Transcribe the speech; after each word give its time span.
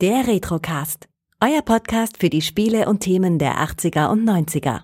Der 0.00 0.26
Retrocast. 0.26 1.10
Euer 1.42 1.60
Podcast 1.60 2.16
für 2.16 2.30
die 2.30 2.40
Spiele 2.40 2.88
und 2.88 3.00
Themen 3.00 3.38
der 3.38 3.58
80er 3.58 4.08
und 4.08 4.26
90er. 4.26 4.80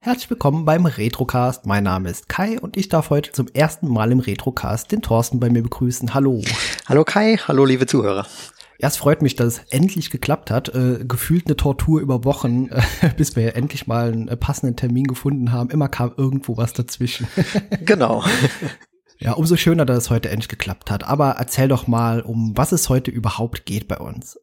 Herzlich 0.00 0.30
willkommen 0.30 0.64
beim 0.64 0.86
Retrocast. 0.86 1.66
Mein 1.66 1.84
Name 1.84 2.08
ist 2.08 2.28
Kai 2.30 2.58
und 2.58 2.78
ich 2.78 2.88
darf 2.88 3.10
heute 3.10 3.32
zum 3.32 3.48
ersten 3.48 3.86
Mal 3.86 4.10
im 4.12 4.20
Retrocast 4.20 4.90
den 4.92 5.02
Thorsten 5.02 5.40
bei 5.40 5.50
mir 5.50 5.62
begrüßen. 5.62 6.14
Hallo. 6.14 6.40
Hallo 6.88 7.04
Kai, 7.04 7.36
hallo 7.36 7.66
liebe 7.66 7.86
Zuhörer. 7.86 8.26
Erst 8.82 8.98
freut 8.98 9.22
mich, 9.22 9.36
dass 9.36 9.46
es 9.46 9.58
endlich 9.70 10.10
geklappt 10.10 10.50
hat. 10.50 10.74
Äh, 10.74 11.04
gefühlt 11.06 11.46
eine 11.46 11.56
Tortur 11.56 12.00
über 12.00 12.24
Wochen, 12.24 12.68
äh, 13.00 13.10
bis 13.16 13.36
wir 13.36 13.54
endlich 13.54 13.86
mal 13.86 14.12
einen 14.12 14.26
äh, 14.26 14.36
passenden 14.36 14.74
Termin 14.74 15.04
gefunden 15.04 15.52
haben. 15.52 15.70
Immer 15.70 15.88
kam 15.88 16.12
irgendwo 16.16 16.56
was 16.56 16.72
dazwischen. 16.72 17.28
genau. 17.84 18.24
Ja, 19.20 19.34
umso 19.34 19.56
schöner, 19.56 19.86
dass 19.86 19.98
es 19.98 20.10
heute 20.10 20.30
endlich 20.30 20.48
geklappt 20.48 20.90
hat. 20.90 21.04
Aber 21.04 21.36
erzähl 21.38 21.68
doch 21.68 21.86
mal, 21.86 22.22
um 22.22 22.56
was 22.56 22.72
es 22.72 22.88
heute 22.88 23.12
überhaupt 23.12 23.66
geht 23.66 23.86
bei 23.86 23.98
uns. 23.98 24.40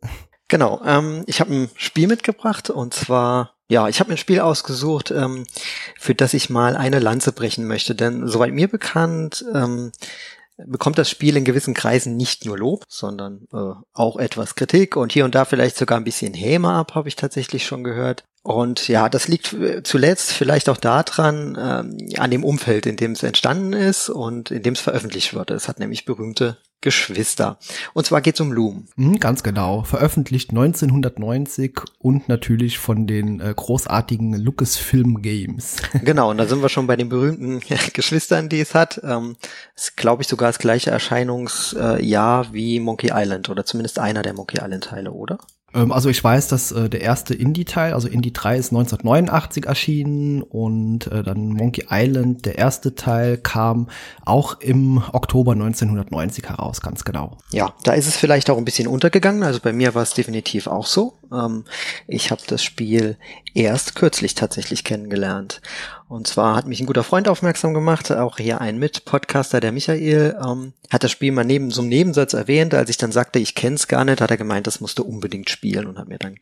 Genau, 0.47 0.81
ähm, 0.85 1.25
ich 1.27 1.41
habe 1.41 1.53
ein 1.53 1.69
Spiel 1.75 2.08
mitgebracht 2.08 2.69
und 2.69 2.94
zwar 2.94 3.55
ja, 3.71 3.88
ich 3.88 3.99
habe 3.99 4.09
ein 4.09 4.17
Spiel 4.17 4.39
ausgesucht, 4.39 5.11
ähm, 5.11 5.45
für 5.99 6.16
das 6.16 6.33
ich 6.33 6.49
mal 6.49 6.75
eine 6.75 6.97
Lanze 6.97 7.31
brechen 7.31 7.67
möchte. 7.67 7.94
Denn 7.94 8.27
soweit 8.27 8.52
mir 8.52 8.67
bekannt, 8.67 9.45
ähm, 9.53 9.91
bekommt 10.65 10.97
das 10.97 11.09
Spiel 11.09 11.37
in 11.37 11.45
gewissen 11.45 11.73
Kreisen 11.73 12.17
nicht 12.17 12.45
nur 12.45 12.57
Lob, 12.57 12.85
sondern 12.87 13.47
äh, 13.53 13.73
auch 13.93 14.17
etwas 14.17 14.55
Kritik 14.55 14.95
und 14.95 15.11
hier 15.11 15.25
und 15.25 15.35
da 15.35 15.45
vielleicht 15.45 15.77
sogar 15.77 15.97
ein 15.97 16.03
bisschen 16.03 16.33
Häme 16.33 16.69
ab, 16.69 16.95
habe 16.95 17.07
ich 17.07 17.15
tatsächlich 17.15 17.65
schon 17.65 17.83
gehört. 17.83 18.23
Und 18.41 18.87
ja, 18.87 19.09
das 19.09 19.27
liegt 19.27 19.53
äh, 19.53 19.83
zuletzt 19.83 20.31
vielleicht 20.31 20.69
auch 20.69 20.77
daran, 20.77 21.57
ähm, 21.59 21.97
an 22.17 22.31
dem 22.31 22.43
Umfeld, 22.43 22.85
in 22.85 22.95
dem 22.95 23.11
es 23.11 23.23
entstanden 23.23 23.73
ist 23.73 24.09
und 24.09 24.51
in 24.51 24.63
dem 24.63 24.73
es 24.73 24.79
veröffentlicht 24.79 25.33
wird. 25.33 25.51
Es 25.51 25.67
hat 25.67 25.79
nämlich 25.79 26.05
berühmte 26.05 26.57
Geschwister. 26.81 27.58
Und 27.94 28.05
zwar 28.05 28.22
geht 28.22 28.35
es 28.35 28.41
um 28.41 28.52
Loom. 28.52 28.88
Mhm, 28.95 29.19
ganz 29.19 29.44
genau. 29.44 29.83
Veröffentlicht 29.83 30.52
1990 30.52 31.81
und 31.97 32.30
natürlich 32.30 32.77
von 32.77 33.05
den 33.05 33.39
äh, 33.39 33.53
großartigen 33.55 34.33
Lucasfilm 34.33 35.22
Games. 35.22 35.77
genau, 36.03 36.31
und 36.31 36.38
da 36.38 36.45
sind 36.45 36.61
wir 36.61 36.69
schon 36.69 36.88
bei 36.88 36.95
den 36.95 37.09
berühmten 37.09 37.59
Geschwistern, 37.94 38.50
die 38.50 38.61
es 38.61 38.73
hat. 38.75 39.02
Ähm, 39.03 39.35
ist, 39.75 39.97
glaube 39.97 40.22
ich, 40.22 40.27
sogar 40.27 40.50
das 40.50 40.59
gleiche 40.59 40.91
Erscheinungsjahr 40.91 42.53
wie 42.53 42.80
Monkey 42.80 43.11
Island 43.13 43.50
oder 43.50 43.66
zumindest 43.66 44.00
einer 44.00 44.22
der 44.22 44.33
Monkey 44.33 44.57
Island 44.57 44.85
Teile, 44.85 45.11
oder? 45.11 45.38
Ähm, 45.73 45.92
also 45.92 46.09
ich 46.09 46.23
weiß, 46.23 46.48
dass 46.48 46.72
äh, 46.72 46.89
der 46.89 47.02
erste 47.02 47.34
Indie-Teil, 47.34 47.94
also 47.94 48.08
Indie 48.08 48.34
3 48.34 48.58
ist 48.58 48.72
1989 48.72 49.66
erschienen 49.66 50.42
und 50.42 51.08
äh, 51.08 51.23
dann 51.23 51.50
Monkey 51.50 51.86
Island, 51.89 52.45
der 52.45 52.58
erste 52.58 52.95
Teil, 52.95 53.38
kam 53.38 53.88
auch 54.25 54.59
im 54.59 55.03
Oktober 55.12 55.53
1990 55.53 56.50
heraus, 56.50 56.81
ganz 56.81 57.03
genau. 57.03 57.38
Ja, 57.52 57.73
da 57.84 57.94
ist 57.94 58.08
es 58.08 58.17
vielleicht 58.17 58.50
auch 58.50 58.58
ein 58.58 58.66
bisschen 58.66 58.88
untergegangen. 58.88 59.44
Also 59.44 59.59
bei 59.62 59.73
mir 59.73 59.95
war 59.95 60.03
es 60.03 60.14
definitiv 60.14 60.67
auch 60.67 60.86
so. 60.86 61.19
Ähm, 61.31 61.66
ich 62.08 62.31
habe 62.31 62.41
das 62.47 62.63
Spiel 62.63 63.17
erst 63.53 63.95
kürzlich 63.95 64.35
tatsächlich 64.35 64.83
kennengelernt. 64.83 65.61
Und 66.08 66.27
zwar 66.27 66.55
hat 66.55 66.66
mich 66.66 66.80
ein 66.80 66.85
guter 66.85 67.03
Freund 67.03 67.27
aufmerksam 67.27 67.73
gemacht, 67.73 68.11
auch 68.11 68.38
hier 68.38 68.61
ein 68.61 68.80
Mitpodcaster, 68.80 69.59
der 69.59 69.72
Michael, 69.72 70.38
ähm, 70.44 70.73
hat 70.89 71.03
das 71.03 71.11
Spiel 71.11 71.31
mal 71.31 71.45
neben 71.45 71.72
so 71.72 71.81
einem 71.81 71.89
Nebensatz 71.89 72.33
erwähnt. 72.33 72.73
Als 72.73 72.89
ich 72.89 72.97
dann 72.97 73.11
sagte, 73.11 73.39
ich 73.39 73.55
kenn's 73.55 73.88
gar 73.88 74.05
nicht, 74.05 74.22
hat 74.22 74.31
er 74.31 74.38
gemeint, 74.38 74.67
das 74.67 74.81
musste 74.81 75.03
unbedingt 75.03 75.50
spielen 75.50 75.88
und 75.88 75.97
hat 76.00 76.07
mir 76.07 76.17
dann 76.17 76.38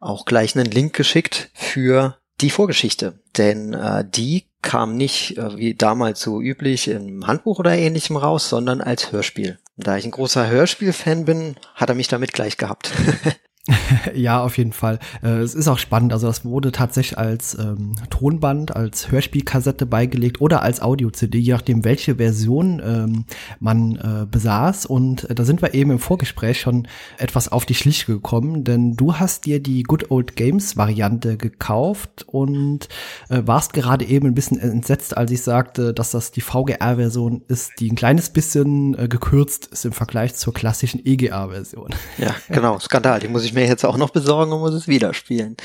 auch 0.00 0.24
gleich 0.24 0.56
einen 0.56 0.70
Link 0.70 0.94
geschickt 0.94 1.50
für 1.54 2.16
die 2.40 2.50
Vorgeschichte. 2.50 3.20
Denn 3.36 3.74
äh, 3.74 4.04
die 4.04 4.46
kam 4.62 4.96
nicht, 4.96 5.38
äh, 5.38 5.56
wie 5.56 5.74
damals 5.74 6.20
so 6.20 6.40
üblich, 6.40 6.88
im 6.88 7.26
Handbuch 7.26 7.58
oder 7.58 7.76
ähnlichem 7.76 8.16
raus, 8.16 8.48
sondern 8.48 8.80
als 8.80 9.12
Hörspiel. 9.12 9.58
Da 9.76 9.96
ich 9.96 10.04
ein 10.04 10.10
großer 10.10 10.48
Hörspiel-Fan 10.48 11.24
bin, 11.24 11.56
hat 11.74 11.88
er 11.88 11.94
mich 11.94 12.08
damit 12.08 12.32
gleich 12.32 12.56
gehabt. 12.56 12.90
ja, 14.14 14.42
auf 14.42 14.56
jeden 14.56 14.72
Fall. 14.72 14.98
Äh, 15.22 15.40
es 15.40 15.54
ist 15.54 15.68
auch 15.68 15.78
spannend. 15.78 16.12
Also 16.12 16.26
das 16.26 16.44
wurde 16.44 16.72
tatsächlich 16.72 17.18
als 17.18 17.54
ähm, 17.58 17.94
Tonband, 18.08 18.74
als 18.74 19.10
Hörspielkassette 19.10 19.84
beigelegt 19.84 20.40
oder 20.40 20.62
als 20.62 20.80
Audio-CD, 20.80 21.38
je 21.38 21.52
nachdem, 21.52 21.84
welche 21.84 22.16
Version 22.16 22.80
ähm, 22.84 23.24
man 23.58 23.96
äh, 23.96 24.26
besaß. 24.26 24.86
Und 24.86 25.28
äh, 25.28 25.34
da 25.34 25.44
sind 25.44 25.60
wir 25.60 25.74
eben 25.74 25.90
im 25.90 25.98
Vorgespräch 25.98 26.60
schon 26.60 26.88
etwas 27.18 27.52
auf 27.52 27.66
die 27.66 27.74
Schliche 27.74 28.06
gekommen, 28.06 28.64
denn 28.64 28.94
du 28.96 29.16
hast 29.16 29.44
dir 29.44 29.60
die 29.60 29.82
Good 29.82 30.10
Old 30.10 30.36
Games 30.36 30.78
Variante 30.78 31.36
gekauft 31.36 32.24
und 32.26 32.88
äh, 33.28 33.42
warst 33.44 33.74
gerade 33.74 34.06
eben 34.06 34.26
ein 34.28 34.34
bisschen 34.34 34.58
entsetzt, 34.58 35.16
als 35.16 35.30
ich 35.30 35.42
sagte, 35.42 35.92
dass 35.92 36.12
das 36.12 36.30
die 36.30 36.40
VGR-Version 36.40 37.42
ist, 37.48 37.72
die 37.78 37.90
ein 37.90 37.96
kleines 37.96 38.30
bisschen 38.30 38.98
äh, 38.98 39.06
gekürzt 39.06 39.66
ist 39.66 39.84
im 39.84 39.92
Vergleich 39.92 40.34
zur 40.34 40.54
klassischen 40.54 41.04
EGA-Version. 41.04 41.90
Ja, 42.16 42.34
genau. 42.48 42.78
Skandal. 42.78 43.20
Die 43.20 43.28
muss 43.28 43.44
ich 43.44 43.49
mir 43.54 43.60
mir 43.60 43.68
jetzt 43.68 43.84
auch 43.84 43.96
noch 43.96 44.10
besorgen 44.10 44.52
und 44.52 44.60
muss 44.60 44.74
es 44.74 44.88
wieder 44.88 45.14
spielen. 45.14 45.56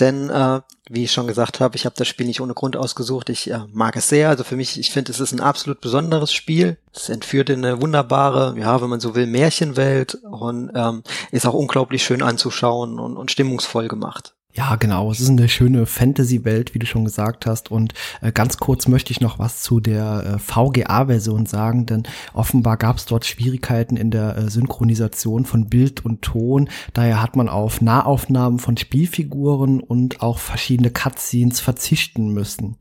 Denn, 0.00 0.30
äh, 0.30 0.60
wie 0.88 1.04
ich 1.04 1.12
schon 1.12 1.26
gesagt 1.26 1.60
habe, 1.60 1.76
ich 1.76 1.86
habe 1.86 1.94
das 1.96 2.08
Spiel 2.08 2.26
nicht 2.26 2.40
ohne 2.40 2.54
Grund 2.54 2.76
ausgesucht. 2.76 3.28
Ich 3.30 3.50
äh, 3.50 3.60
mag 3.72 3.96
es 3.96 4.08
sehr. 4.08 4.28
Also 4.28 4.44
für 4.44 4.56
mich, 4.56 4.78
ich 4.78 4.90
finde, 4.90 5.12
es 5.12 5.20
ist 5.20 5.32
ein 5.32 5.40
absolut 5.40 5.80
besonderes 5.80 6.32
Spiel. 6.32 6.78
Es 6.92 7.08
entführt 7.08 7.50
in 7.50 7.64
eine 7.64 7.80
wunderbare, 7.80 8.58
ja, 8.58 8.80
wenn 8.82 8.90
man 8.90 9.00
so 9.00 9.14
will, 9.14 9.26
Märchenwelt 9.26 10.16
und 10.24 10.72
ähm, 10.74 11.02
ist 11.30 11.46
auch 11.46 11.54
unglaublich 11.54 12.04
schön 12.04 12.22
anzuschauen 12.22 12.98
und, 12.98 13.16
und 13.16 13.30
stimmungsvoll 13.30 13.88
gemacht. 13.88 14.33
Ja, 14.56 14.76
genau. 14.76 15.10
Es 15.10 15.18
ist 15.18 15.30
eine 15.30 15.48
schöne 15.48 15.84
Fantasy-Welt, 15.84 16.74
wie 16.74 16.78
du 16.78 16.86
schon 16.86 17.04
gesagt 17.04 17.44
hast. 17.44 17.72
Und 17.72 17.92
äh, 18.20 18.30
ganz 18.30 18.56
kurz 18.58 18.86
möchte 18.86 19.10
ich 19.10 19.20
noch 19.20 19.40
was 19.40 19.62
zu 19.62 19.80
der 19.80 20.36
äh, 20.36 20.38
VGA-Version 20.38 21.46
sagen, 21.46 21.86
denn 21.86 22.04
offenbar 22.34 22.76
gab 22.76 22.96
es 22.96 23.04
dort 23.04 23.26
Schwierigkeiten 23.26 23.96
in 23.96 24.12
der 24.12 24.36
äh, 24.36 24.48
Synchronisation 24.48 25.44
von 25.44 25.68
Bild 25.68 26.04
und 26.04 26.22
Ton. 26.22 26.68
Daher 26.92 27.20
hat 27.20 27.34
man 27.34 27.48
auf 27.48 27.80
Nahaufnahmen 27.80 28.60
von 28.60 28.76
Spielfiguren 28.76 29.80
und 29.80 30.22
auch 30.22 30.38
verschiedene 30.38 30.90
Cutscenes 30.90 31.58
verzichten 31.58 32.28
müssen. 32.28 32.76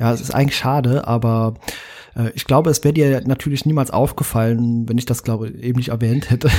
Ja, 0.00 0.12
es 0.12 0.20
ist 0.20 0.34
eigentlich 0.34 0.58
schade, 0.58 1.06
aber 1.06 1.54
äh, 2.16 2.30
ich 2.34 2.44
glaube, 2.44 2.70
es 2.70 2.82
wäre 2.84 2.94
dir 2.94 3.20
natürlich 3.26 3.66
niemals 3.66 3.90
aufgefallen, 3.90 4.88
wenn 4.88 4.98
ich 4.98 5.06
das, 5.06 5.22
glaube 5.22 5.48
eben 5.48 5.78
nicht 5.78 5.88
erwähnt 5.88 6.30
hätte. 6.30 6.50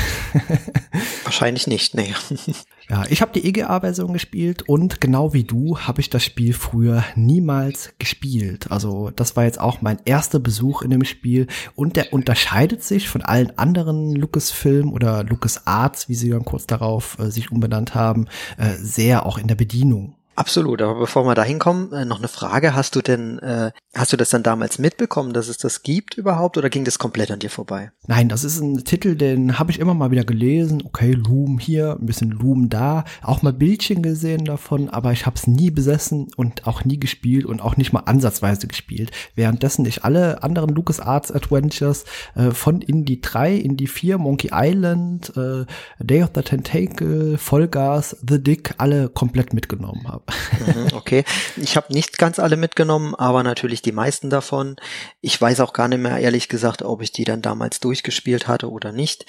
Wahrscheinlich 1.24 1.68
nicht, 1.68 1.96
nee. 1.96 2.14
Ja, 2.88 3.04
ich 3.10 3.24
habe 3.24 3.32
die 3.32 3.48
EGA-Version 3.48 4.14
gespielt 4.14 4.62
und 4.70 5.02
genau 5.02 5.34
wie 5.34 5.44
du 5.44 5.80
habe 5.80 6.02
ich 6.02 6.12
das 6.12 6.24
Spiel 6.24 6.54
früher 6.54 7.04
niemals 7.16 7.96
gespielt. 7.98 8.70
Also 8.70 9.10
das 9.10 9.36
war 9.36 9.46
jetzt 9.46 9.60
auch 9.60 9.82
mein 9.82 9.98
erster 10.06 10.40
Besuch 10.40 10.84
in 10.84 10.92
dem 10.92 11.04
Spiel 11.04 11.48
und 11.74 11.96
der 11.96 12.14
unterscheidet 12.14 12.84
sich 12.84 13.10
von 13.10 13.24
allen 13.24 13.58
anderen 13.58 14.16
Lucasfilm 14.16 14.94
oder 14.94 15.24
LucasArts, 15.24 16.10
wie 16.10 16.16
sie 16.16 16.30
dann 16.30 16.46
kurz 16.46 16.68
darauf 16.68 17.18
äh, 17.18 17.32
sich 17.32 17.52
umbenannt 17.52 17.96
haben, 17.96 18.28
äh, 18.58 18.76
sehr 18.76 19.26
auch 19.26 19.40
in 19.40 19.48
der 19.48 19.56
Bedienung. 19.56 20.16
Absolut, 20.38 20.82
aber 20.82 21.00
bevor 21.00 21.24
wir 21.26 21.34
da 21.34 21.44
hinkommen, 21.44 21.94
äh, 21.94 22.04
noch 22.04 22.18
eine 22.18 22.28
Frage. 22.28 22.76
Hast 22.76 22.96
du 22.98 23.02
denn, 23.02 23.40
äh, 23.40 23.72
hast 23.94 24.12
du 24.12 24.18
das 24.18 24.30
dann 24.30 24.44
damals 24.44 24.80
mitbekommen, 24.80 25.32
dass 25.32 25.48
es 25.48 25.58
das 25.58 25.82
gibt 25.82 26.18
überhaupt 26.18 26.58
oder 26.58 26.70
ging 26.70 26.84
das 26.84 27.00
komplett 27.00 27.32
an 27.32 27.40
dir 27.40 27.50
vorbei? 27.50 27.92
Nein, 28.06 28.28
das 28.28 28.44
ist 28.44 28.60
ein 28.60 28.84
Titel, 28.84 29.16
den 29.16 29.58
habe 29.58 29.72
ich 29.72 29.80
immer 29.80 29.94
mal 29.94 30.12
wieder 30.12 30.26
gelesen. 30.26 30.84
Okay, 30.86 31.14
Loom 31.14 31.58
hier, 31.58 31.98
ein 31.98 32.06
bisschen 32.06 32.32
Loom 32.32 32.68
da, 32.70 33.06
auch 33.22 33.44
mal 33.44 33.54
Bildchen 33.54 34.04
gesehen 34.04 34.44
davon, 34.44 34.90
aber 34.90 35.14
ich 35.14 35.26
habe 35.26 35.38
es 35.38 35.48
nie 35.48 35.72
besessen 35.72 36.28
und 36.36 36.68
auch 36.68 36.84
nie 36.84 37.00
gespielt 37.00 37.46
und 37.46 37.62
auch 37.62 37.78
nicht 37.78 37.94
mal 37.94 38.02
ansatzweise 38.02 38.68
gespielt. 38.68 39.12
Währenddessen 39.36 39.86
ich 39.86 40.04
alle 40.04 40.44
anderen 40.44 40.76
LucasArts 40.76 41.32
Adventures 41.32 42.04
äh, 42.36 42.52
von 42.52 42.82
Indie 42.82 43.22
3, 43.22 43.56
Indie 43.56 43.88
4, 43.88 44.18
Monkey 44.18 44.50
Island, 44.52 45.32
äh, 45.38 45.66
Day 46.04 46.24
of 46.24 46.32
the 46.36 46.42
Tentacle, 46.42 47.38
Vollgas, 47.38 48.18
The 48.28 48.44
Dick 48.44 48.74
alle 48.80 49.08
komplett 49.08 49.54
mitgenommen 49.54 50.06
habe. 50.10 50.25
Mhm, 50.60 50.88
okay, 50.94 51.24
ich 51.56 51.76
habe 51.76 51.94
nicht 51.94 52.18
ganz 52.18 52.40
alle 52.40 52.58
mitgenommen, 52.58 53.16
aber 53.16 53.44
natürlich 53.44 53.82
die 53.82 53.92
meisten 53.92 54.30
davon. 54.30 54.76
Ich 55.22 55.40
weiß 55.40 55.60
auch 55.60 55.74
gar 55.74 55.88
nicht 55.88 56.00
mehr 56.00 56.18
ehrlich 56.18 56.50
gesagt, 56.50 56.82
ob 56.82 57.02
ich 57.02 57.12
die 57.12 57.26
dann 57.26 57.42
damals 57.42 57.80
durchgespielt 57.80 58.48
hatte 58.48 58.70
oder 58.72 58.92
nicht 58.92 59.26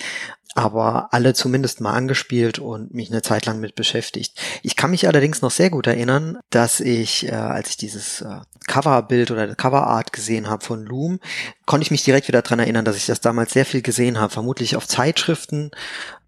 aber 0.56 1.08
alle 1.10 1.34
zumindest 1.34 1.82
mal 1.82 1.92
angespielt 1.92 2.58
und 2.58 2.94
mich 2.94 3.10
eine 3.10 3.20
Zeit 3.20 3.44
lang 3.44 3.60
mit 3.60 3.74
beschäftigt. 3.74 4.40
Ich 4.62 4.74
kann 4.74 4.90
mich 4.90 5.06
allerdings 5.06 5.42
noch 5.42 5.50
sehr 5.50 5.68
gut 5.68 5.86
erinnern, 5.86 6.38
dass 6.48 6.80
ich, 6.80 7.28
äh, 7.28 7.32
als 7.32 7.70
ich 7.70 7.76
dieses 7.76 8.22
äh, 8.22 8.40
Coverbild 8.66 9.30
oder 9.30 9.54
Coverart 9.54 10.14
gesehen 10.14 10.48
habe 10.48 10.64
von 10.64 10.86
Loom, 10.86 11.20
konnte 11.66 11.84
ich 11.84 11.90
mich 11.90 12.04
direkt 12.04 12.26
wieder 12.28 12.40
dran 12.40 12.58
erinnern, 12.58 12.86
dass 12.86 12.96
ich 12.96 13.04
das 13.04 13.20
damals 13.20 13.52
sehr 13.52 13.66
viel 13.66 13.82
gesehen 13.82 14.18
habe, 14.18 14.32
vermutlich 14.32 14.76
auf 14.76 14.88
Zeitschriften 14.88 15.72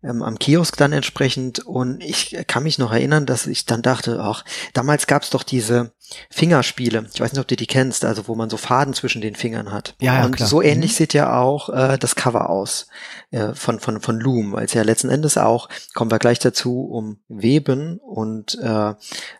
ähm, 0.03 0.23
am 0.23 0.39
Kiosk 0.39 0.77
dann 0.77 0.93
entsprechend 0.93 1.61
und 1.61 2.03
ich 2.03 2.37
kann 2.47 2.62
mich 2.62 2.79
noch 2.79 2.93
erinnern, 2.93 3.27
dass 3.27 3.47
ich 3.47 3.67
dann 3.67 3.83
dachte, 3.83 4.21
ach, 4.23 4.45
damals 4.73 5.06
gab's 5.06 5.31
doch 5.31 5.43
diese 5.43 5.93
Fingerspiele. 6.31 7.06
Ich 7.12 7.21
weiß 7.21 7.33
nicht, 7.33 7.41
ob 7.41 7.49
du 7.49 7.56
die 7.56 7.67
kennst, 7.67 8.05
also 8.05 8.29
wo 8.29 8.35
man 8.35 8.49
so 8.49 8.56
Faden 8.56 8.95
zwischen 8.95 9.21
den 9.21 9.35
Fingern 9.35 9.73
hat. 9.73 9.95
Ja, 10.00 10.19
ja 10.21 10.25
und 10.25 10.37
klar. 10.37 10.49
so 10.49 10.62
ähnlich 10.62 10.93
Mhm. 10.93 10.97
sieht 10.97 11.15
ja 11.15 11.39
auch 11.39 11.69
äh, 11.69 11.99
das 11.99 12.15
Cover 12.15 12.49
aus 12.49 12.87
äh, 13.31 13.53
von 13.55 13.81
von 13.81 14.00
von 14.00 14.19
Loom, 14.19 14.53
weil 14.53 14.65
es 14.65 14.73
ja 14.75 14.83
letzten 14.83 15.11
Endes 15.11 15.37
auch 15.37 15.69
kommen 15.95 16.11
wir 16.11 16.19
gleich 16.19 16.39
dazu 16.39 16.83
um 16.83 17.19
Weben 17.29 17.99
und 17.99 18.59
äh, 18.62 18.95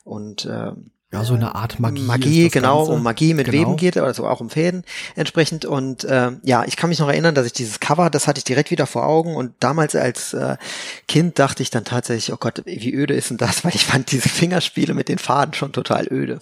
und 0.05 0.45
äh, 0.45 0.73
Ja, 1.11 1.25
so 1.25 1.33
eine 1.33 1.55
Art 1.55 1.81
Magie. 1.81 2.03
Magie, 2.03 2.49
genau, 2.51 2.81
Ganze. 2.81 2.93
um 2.93 3.03
Magie 3.03 3.33
mit 3.33 3.47
Genau. 3.47 3.59
Weben 3.59 3.77
geht, 3.79 3.97
also 3.97 4.27
auch 4.27 4.41
um 4.41 4.51
Fäden 4.51 4.85
entsprechend. 5.17 5.65
Und 5.65 6.05
äh, 6.05 6.33
ja, 6.43 6.65
ich 6.67 6.77
kann 6.77 6.91
mich 6.91 6.99
noch 6.99 7.09
erinnern, 7.09 7.35
dass 7.35 7.47
ich 7.47 7.55
dieses 7.55 7.81
Cover, 7.81 8.11
das 8.11 8.27
hatte 8.27 8.39
ich 8.39 8.45
direkt 8.45 8.71
wieder 8.71 8.87
vor 8.87 9.07
Augen. 9.07 9.35
Und 9.35 9.55
damals 9.61 9.97
als 9.97 10.35
äh, 10.35 10.59
Kind 11.07 11.39
dachte 11.39 11.63
ich 11.63 11.71
dann 11.71 11.85
tatsächlich, 11.85 12.31
oh 12.35 12.37
Gott, 12.39 12.63
wie 12.67 12.93
öde 12.93 13.15
ist 13.15 13.31
denn 13.31 13.39
das? 13.39 13.65
Weil 13.65 13.75
ich 13.75 13.87
fand 13.87 14.13
diese 14.13 14.29
Fingerspiele 14.29 14.93
mit 14.93 15.09
den 15.09 15.17
Faden 15.17 15.55
schon 15.55 15.73
total 15.73 16.07
öde. 16.13 16.41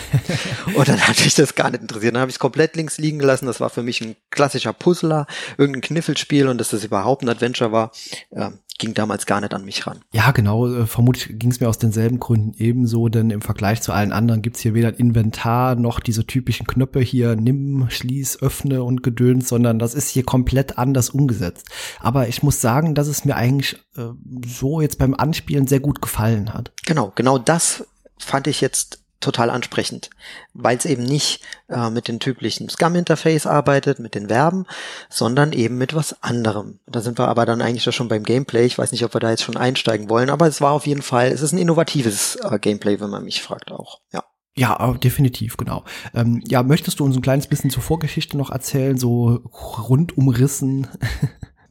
und 0.74 0.88
dann 0.88 1.06
hat 1.06 1.20
mich 1.22 1.34
das 1.34 1.54
gar 1.54 1.70
nicht 1.70 1.82
interessiert. 1.82 2.14
Dann 2.14 2.22
habe 2.22 2.30
ich 2.30 2.36
es 2.36 2.40
komplett 2.40 2.76
links 2.76 2.96
liegen 2.96 3.18
gelassen. 3.18 3.44
Das 3.44 3.60
war 3.60 3.68
für 3.68 3.82
mich 3.82 4.00
ein 4.00 4.16
klassischer 4.30 4.72
Puzzler, 4.72 5.26
irgendein 5.58 5.82
Kniffelspiel 5.82 6.48
und 6.48 6.56
dass 6.56 6.70
das 6.70 6.82
überhaupt 6.82 7.22
ein 7.22 7.28
Adventure 7.28 7.72
war, 7.72 7.92
äh, 8.30 8.48
ging 8.78 8.94
damals 8.94 9.26
gar 9.26 9.40
nicht 9.40 9.54
an 9.54 9.64
mich 9.64 9.86
ran. 9.86 10.00
Ja, 10.12 10.30
genau. 10.30 10.66
äh, 10.66 10.86
Vermutlich 10.86 11.38
ging 11.38 11.50
es 11.50 11.60
mir 11.60 11.68
aus 11.68 11.78
denselben 11.78 12.18
Gründen 12.20 12.54
ebenso, 12.58 13.08
denn 13.08 13.30
im 13.30 13.42
Vergleich 13.42 13.82
zu 13.82 13.92
allen 13.92 14.12
anderen 14.12 14.42
gibt's 14.42 14.60
hier 14.60 14.74
weder 14.74 14.88
ein 14.88 14.94
Inventar 14.94 15.74
noch 15.76 16.00
diese 16.00 16.26
typischen 16.26 16.66
Knöpfe 16.66 17.00
hier, 17.00 17.36
nimm, 17.36 17.86
schließ, 17.88 18.42
öffne 18.42 18.82
und 18.82 19.02
gedöns, 19.02 19.48
sondern 19.48 19.78
das 19.78 19.94
ist 19.94 20.08
hier 20.08 20.24
komplett 20.24 20.78
anders 20.78 21.10
umgesetzt. 21.10 21.68
Aber 22.00 22.28
ich 22.28 22.42
muss 22.42 22.60
sagen, 22.60 22.94
dass 22.94 23.08
es 23.08 23.24
mir 23.24 23.36
eigentlich 23.36 23.76
äh, 23.96 24.08
so 24.46 24.80
jetzt 24.80 24.98
beim 24.98 25.14
Anspielen 25.14 25.66
sehr 25.66 25.80
gut 25.80 26.02
gefallen 26.02 26.52
hat. 26.54 26.72
Genau, 26.86 27.12
genau 27.14 27.38
das 27.38 27.86
fand 28.18 28.46
ich 28.46 28.60
jetzt 28.60 29.01
total 29.22 29.50
ansprechend, 29.50 30.10
weil 30.52 30.76
es 30.76 30.84
eben 30.84 31.02
nicht 31.02 31.42
äh, 31.68 31.90
mit 31.90 32.08
den 32.08 32.20
typischen 32.20 32.68
Scum-Interface 32.68 33.46
arbeitet, 33.46 33.98
mit 33.98 34.14
den 34.14 34.28
Verben, 34.28 34.66
sondern 35.08 35.52
eben 35.52 35.78
mit 35.78 35.94
was 35.94 36.22
anderem. 36.22 36.78
Da 36.86 37.00
sind 37.00 37.18
wir 37.18 37.28
aber 37.28 37.46
dann 37.46 37.62
eigentlich 37.62 37.82
schon 37.94 38.08
beim 38.08 38.24
Gameplay. 38.24 38.66
Ich 38.66 38.78
weiß 38.78 38.92
nicht, 38.92 39.04
ob 39.04 39.14
wir 39.14 39.20
da 39.20 39.30
jetzt 39.30 39.42
schon 39.42 39.56
einsteigen 39.56 40.08
wollen, 40.10 40.30
aber 40.30 40.46
es 40.46 40.60
war 40.60 40.72
auf 40.72 40.86
jeden 40.86 41.02
Fall, 41.02 41.28
es 41.28 41.40
ist 41.40 41.52
ein 41.52 41.58
innovatives 41.58 42.36
äh, 42.36 42.58
Gameplay, 42.58 43.00
wenn 43.00 43.10
man 43.10 43.24
mich 43.24 43.42
fragt 43.42 43.72
auch. 43.72 44.00
Ja. 44.12 44.24
Ja, 44.54 44.90
äh, 44.90 44.98
definitiv, 44.98 45.56
genau. 45.56 45.84
Ähm, 46.14 46.42
ja, 46.46 46.62
möchtest 46.62 47.00
du 47.00 47.04
uns 47.04 47.16
ein 47.16 47.22
kleines 47.22 47.46
bisschen 47.46 47.70
zur 47.70 47.82
Vorgeschichte 47.82 48.36
noch 48.36 48.50
erzählen, 48.50 48.98
so 48.98 49.40
rundumrissen? 49.88 50.88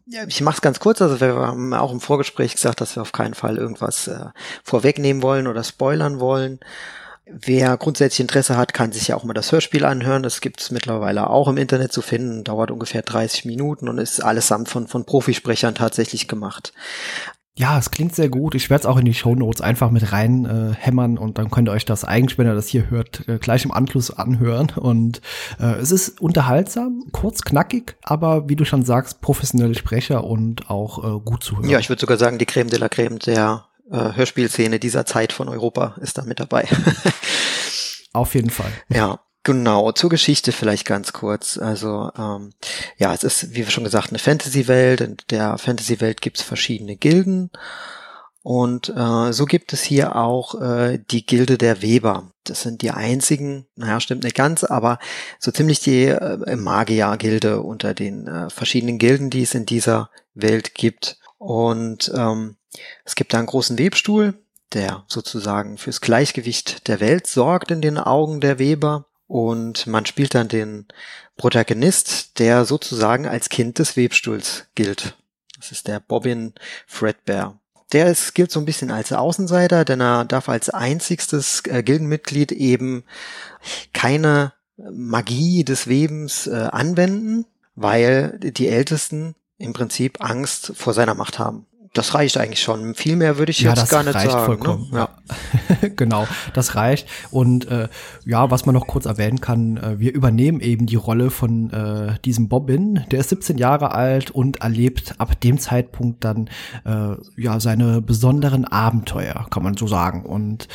Ja, 0.07 0.25
ich 0.27 0.41
mache 0.41 0.55
es 0.55 0.61
ganz 0.61 0.81
kurz. 0.81 1.01
Also 1.01 1.21
wir 1.21 1.35
haben 1.35 1.73
auch 1.73 1.93
im 1.93 2.01
Vorgespräch 2.01 2.53
gesagt, 2.53 2.81
dass 2.81 2.97
wir 2.97 3.01
auf 3.01 3.13
keinen 3.13 3.33
Fall 3.33 3.57
irgendwas 3.57 4.09
äh, 4.09 4.25
vorwegnehmen 4.61 5.23
wollen 5.23 5.47
oder 5.47 5.63
spoilern 5.63 6.19
wollen. 6.19 6.59
Wer 7.33 7.77
grundsätzlich 7.77 8.19
Interesse 8.19 8.57
hat, 8.57 8.73
kann 8.73 8.91
sich 8.91 9.07
ja 9.07 9.15
auch 9.15 9.23
mal 9.23 9.33
das 9.33 9.51
Hörspiel 9.51 9.85
anhören. 9.85 10.23
Das 10.23 10.41
gibt 10.41 10.61
es 10.61 10.71
mittlerweile 10.71 11.29
auch 11.29 11.47
im 11.47 11.57
Internet 11.57 11.91
zu 11.93 12.01
finden. 12.01 12.43
Dauert 12.43 12.71
ungefähr 12.71 13.01
30 13.01 13.45
Minuten 13.45 13.87
und 13.87 13.97
ist 13.97 14.21
allesamt 14.21 14.69
von, 14.69 14.87
von 14.87 15.05
Profisprechern 15.05 15.75
tatsächlich 15.75 16.27
gemacht. 16.27 16.73
Ja, 17.57 17.77
es 17.77 17.91
klingt 17.91 18.15
sehr 18.15 18.29
gut. 18.29 18.55
Ich 18.55 18.69
werde 18.69 18.81
es 18.81 18.85
auch 18.85 18.97
in 18.97 19.03
die 19.03 19.13
Shownotes 19.13 19.61
einfach 19.61 19.91
mit 19.91 20.13
rein 20.13 20.45
äh, 20.45 20.73
hämmern 20.73 21.17
und 21.17 21.37
dann 21.37 21.51
könnt 21.51 21.67
ihr 21.67 21.73
euch 21.73 21.83
das 21.83 22.05
eigentlich, 22.05 22.37
wenn 22.37 22.47
ihr 22.47 22.55
das 22.55 22.67
hier 22.67 22.89
hört, 22.89 23.27
äh, 23.27 23.39
gleich 23.39 23.65
im 23.65 23.71
Anschluss 23.71 24.09
anhören. 24.09 24.71
Und 24.75 25.21
äh, 25.59 25.73
es 25.73 25.91
ist 25.91 26.21
unterhaltsam, 26.21 27.03
kurz, 27.11 27.43
knackig, 27.43 27.97
aber 28.03 28.47
wie 28.47 28.55
du 28.55 28.63
schon 28.63 28.85
sagst, 28.85 29.19
professionelle 29.19 29.75
Sprecher 29.75 30.23
und 30.23 30.69
auch 30.69 31.03
äh, 31.03 31.19
gut 31.19 31.43
zu 31.43 31.57
hören. 31.57 31.69
Ja, 31.69 31.79
ich 31.79 31.89
würde 31.89 31.99
sogar 31.99 32.17
sagen, 32.17 32.37
die 32.37 32.45
Creme 32.45 32.69
de 32.69 32.79
la 32.79 32.87
Creme 32.87 33.19
der 33.19 33.65
äh, 33.89 34.13
Hörspielszene 34.13 34.79
dieser 34.79 35.05
Zeit 35.05 35.33
von 35.33 35.49
Europa 35.49 35.95
ist 36.01 36.17
da 36.17 36.23
mit 36.23 36.39
dabei. 36.39 36.67
Auf 38.13 38.35
jeden 38.35 38.49
Fall. 38.49 38.71
Ja, 38.89 39.19
genau. 39.43 39.91
Zur 39.91 40.09
Geschichte 40.09 40.51
vielleicht 40.51 40.85
ganz 40.85 41.13
kurz. 41.13 41.57
Also 41.57 42.11
ähm, 42.17 42.53
ja, 42.97 43.13
es 43.13 43.23
ist, 43.23 43.51
wie 43.51 43.65
wir 43.65 43.71
schon 43.71 43.83
gesagt, 43.83 44.09
eine 44.09 44.19
Fantasy-Welt. 44.19 45.01
In 45.01 45.17
der 45.29 45.57
Fantasy-Welt 45.57 46.21
gibt 46.21 46.37
es 46.37 46.43
verschiedene 46.43 46.97
Gilden. 46.97 47.51
Und 48.43 48.89
äh, 48.89 49.31
so 49.33 49.45
gibt 49.45 49.71
es 49.71 49.83
hier 49.83 50.15
auch 50.15 50.59
äh, 50.59 50.97
die 50.97 51.25
Gilde 51.25 51.57
der 51.57 51.81
Weber. 51.81 52.31
Das 52.43 52.63
sind 52.63 52.81
die 52.81 52.89
einzigen, 52.89 53.67
naja, 53.75 53.99
stimmt 53.99 54.23
nicht 54.23 54.35
ganz, 54.35 54.63
aber 54.63 54.97
so 55.37 55.51
ziemlich 55.51 55.79
die 55.79 56.05
äh, 56.05 56.55
Magier-Gilde 56.55 57.61
unter 57.61 57.93
den 57.93 58.27
äh, 58.27 58.49
verschiedenen 58.49 58.97
Gilden, 58.97 59.29
die 59.29 59.43
es 59.43 59.53
in 59.53 59.67
dieser 59.67 60.09
Welt 60.33 60.73
gibt. 60.73 61.19
Und 61.37 62.11
ähm, 62.15 62.55
es 63.05 63.15
gibt 63.15 63.33
da 63.33 63.39
einen 63.39 63.47
großen 63.47 63.77
Webstuhl, 63.77 64.33
der 64.73 65.03
sozusagen 65.07 65.77
fürs 65.77 66.01
Gleichgewicht 66.01 66.87
der 66.87 66.99
Welt 66.99 67.27
sorgt 67.27 67.71
in 67.71 67.81
den 67.81 67.97
Augen 67.97 68.41
der 68.41 68.59
Weber. 68.59 69.05
Und 69.27 69.87
man 69.87 70.05
spielt 70.05 70.35
dann 70.35 70.49
den 70.49 70.87
Protagonist, 71.37 72.39
der 72.39 72.65
sozusagen 72.65 73.27
als 73.27 73.49
Kind 73.49 73.79
des 73.79 73.95
Webstuhls 73.95 74.65
gilt. 74.75 75.15
Das 75.57 75.71
ist 75.71 75.87
der 75.87 75.99
Bobbin 75.99 76.53
Fredbear. 76.85 77.59
Der 77.93 78.07
ist, 78.07 78.33
gilt 78.33 78.51
so 78.51 78.59
ein 78.59 78.65
bisschen 78.65 78.91
als 78.91 79.11
Außenseiter, 79.11 79.85
denn 79.85 80.01
er 80.01 80.25
darf 80.25 80.49
als 80.49 80.69
einzigstes 80.69 81.63
äh, 81.67 81.83
Gildenmitglied 81.83 82.51
eben 82.51 83.03
keine 83.93 84.53
Magie 84.77 85.63
des 85.63 85.87
Webens 85.87 86.47
äh, 86.47 86.69
anwenden, 86.71 87.45
weil 87.75 88.39
die 88.39 88.67
Ältesten 88.67 89.35
im 89.57 89.73
Prinzip 89.73 90.21
Angst 90.21 90.73
vor 90.75 90.93
seiner 90.93 91.15
Macht 91.15 91.37
haben. 91.37 91.67
Das 91.93 92.13
reicht 92.13 92.37
eigentlich 92.37 92.61
schon. 92.61 92.95
Viel 92.95 93.17
mehr 93.17 93.37
würde 93.37 93.51
ich 93.51 93.59
ja, 93.59 93.73
jetzt 93.73 93.89
gar 93.89 94.03
nicht 94.03 94.15
reicht 94.15 94.31
sagen. 94.31 94.45
vollkommen. 94.45 94.87
Ne? 94.91 95.09
Ja. 95.81 95.89
genau, 95.97 96.25
das 96.53 96.75
reicht. 96.75 97.05
Und 97.31 97.67
äh, 97.67 97.89
ja, 98.25 98.49
was 98.49 98.65
man 98.65 98.73
noch 98.73 98.87
kurz 98.87 99.05
erwähnen 99.05 99.41
kann, 99.41 99.75
äh, 99.75 99.99
wir 99.99 100.13
übernehmen 100.13 100.61
eben 100.61 100.85
die 100.85 100.95
Rolle 100.95 101.29
von 101.29 101.69
äh, 101.71 102.17
diesem 102.23 102.47
Bobbin. 102.47 103.03
Der 103.11 103.19
ist 103.19 103.29
17 103.29 103.57
Jahre 103.57 103.91
alt 103.91 104.31
und 104.31 104.61
erlebt 104.61 105.15
ab 105.17 105.41
dem 105.41 105.59
Zeitpunkt 105.59 106.23
dann 106.23 106.49
äh, 106.85 107.15
ja 107.35 107.59
seine 107.59 108.01
besonderen 108.01 108.63
Abenteuer, 108.63 109.47
kann 109.49 109.63
man 109.63 109.75
so 109.75 109.85
sagen. 109.85 110.25
Und 110.25 110.69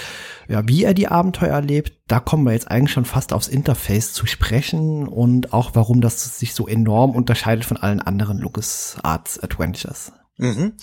ja, 0.48 0.68
wie 0.68 0.84
er 0.84 0.92
die 0.92 1.08
Abenteuer 1.08 1.54
erlebt, 1.54 1.94
da 2.08 2.20
kommen 2.20 2.44
wir 2.44 2.52
jetzt 2.52 2.70
eigentlich 2.70 2.92
schon 2.92 3.06
fast 3.06 3.32
aufs 3.32 3.48
Interface 3.48 4.12
zu 4.12 4.26
sprechen 4.26 5.08
und 5.08 5.54
auch 5.54 5.70
warum 5.72 6.02
das 6.02 6.38
sich 6.38 6.52
so 6.52 6.68
enorm 6.68 7.12
unterscheidet 7.12 7.64
von 7.64 7.78
allen 7.78 8.02
anderen 8.02 8.38
LucasArts 8.38 9.42
Adventures. 9.42 10.12
Mhm. 10.36 10.74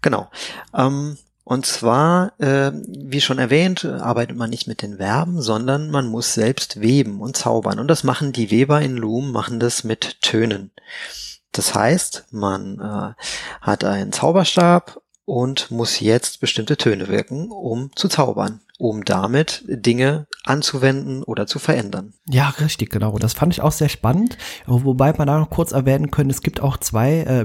Genau. 0.00 0.30
Ähm, 0.74 1.18
und 1.44 1.64
zwar, 1.64 2.38
äh, 2.40 2.72
wie 2.74 3.22
schon 3.22 3.38
erwähnt, 3.38 3.84
arbeitet 3.84 4.36
man 4.36 4.50
nicht 4.50 4.68
mit 4.68 4.82
den 4.82 4.98
Verben, 4.98 5.40
sondern 5.40 5.90
man 5.90 6.06
muss 6.06 6.34
selbst 6.34 6.80
weben 6.80 7.20
und 7.20 7.38
zaubern. 7.38 7.78
Und 7.78 7.88
das 7.88 8.04
machen 8.04 8.32
die 8.32 8.50
Weber 8.50 8.82
in 8.82 8.96
Loom, 8.96 9.32
machen 9.32 9.58
das 9.58 9.82
mit 9.82 10.20
Tönen. 10.20 10.72
Das 11.52 11.74
heißt, 11.74 12.26
man 12.30 12.78
äh, 12.78 13.22
hat 13.62 13.84
einen 13.84 14.12
Zauberstab 14.12 15.00
und 15.24 15.70
muss 15.70 16.00
jetzt 16.00 16.40
bestimmte 16.40 16.76
Töne 16.76 17.08
wirken, 17.08 17.50
um 17.50 17.90
zu 17.96 18.08
zaubern, 18.08 18.60
um 18.78 19.04
damit 19.04 19.64
Dinge 19.66 20.28
anzuwenden 20.44 21.24
oder 21.24 21.46
zu 21.46 21.58
verändern. 21.58 22.14
Ja, 22.28 22.50
richtig, 22.60 22.90
genau. 22.90 23.18
Das 23.18 23.34
fand 23.34 23.52
ich 23.52 23.60
auch 23.60 23.72
sehr 23.72 23.88
spannend. 23.88 24.38
Wobei 24.66 25.12
man 25.12 25.26
da 25.26 25.38
noch 25.38 25.50
kurz 25.50 25.72
erwähnen 25.72 26.12
können, 26.12 26.30
es 26.30 26.42
gibt 26.42 26.60
auch 26.60 26.76
zwei, 26.76 27.18
äh, 27.18 27.44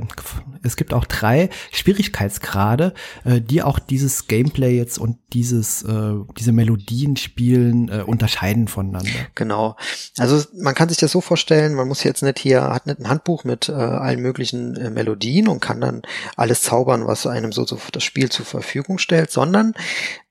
es 0.61 0.75
gibt 0.75 0.93
auch 0.93 1.05
drei 1.05 1.49
Schwierigkeitsgrade, 1.71 2.93
äh, 3.25 3.41
die 3.41 3.63
auch 3.63 3.79
dieses 3.79 4.27
Gameplay 4.27 4.77
jetzt 4.77 4.99
und 4.99 5.17
dieses, 5.33 5.81
äh, 5.81 6.13
diese 6.37 6.51
Melodien 6.51 7.17
spielen 7.17 7.89
äh, 7.89 8.03
unterscheiden 8.03 8.67
voneinander. 8.67 9.09
Genau. 9.33 9.75
Also 10.17 10.43
man 10.55 10.75
kann 10.75 10.89
sich 10.89 10.99
das 10.99 11.11
so 11.11 11.19
vorstellen, 11.19 11.73
man 11.73 11.87
muss 11.87 12.03
jetzt 12.03 12.21
nicht 12.21 12.37
hier, 12.37 12.61
hat 12.61 12.85
nicht 12.85 12.99
ein 12.99 13.09
Handbuch 13.09 13.43
mit 13.43 13.69
äh, 13.69 13.73
allen 13.73 14.21
möglichen 14.21 14.75
äh, 14.75 14.91
Melodien 14.91 15.47
und 15.47 15.61
kann 15.61 15.81
dann 15.81 16.03
alles 16.35 16.61
zaubern, 16.61 17.07
was 17.07 17.25
einem 17.25 17.51
so, 17.51 17.65
so 17.65 17.79
das 17.91 18.03
Spiel 18.03 18.29
zur 18.29 18.45
Verfügung 18.45 18.99
stellt, 18.99 19.31
sondern 19.31 19.73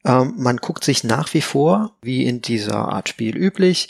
ähm, 0.04 0.34
man 0.36 0.56
guckt 0.56 0.84
sich 0.84 1.04
nach 1.04 1.32
wie 1.34 1.42
vor, 1.42 1.92
wie 2.02 2.24
in 2.24 2.42
dieser 2.42 2.88
Art 2.88 3.08
Spiel 3.08 3.36
üblich, 3.36 3.88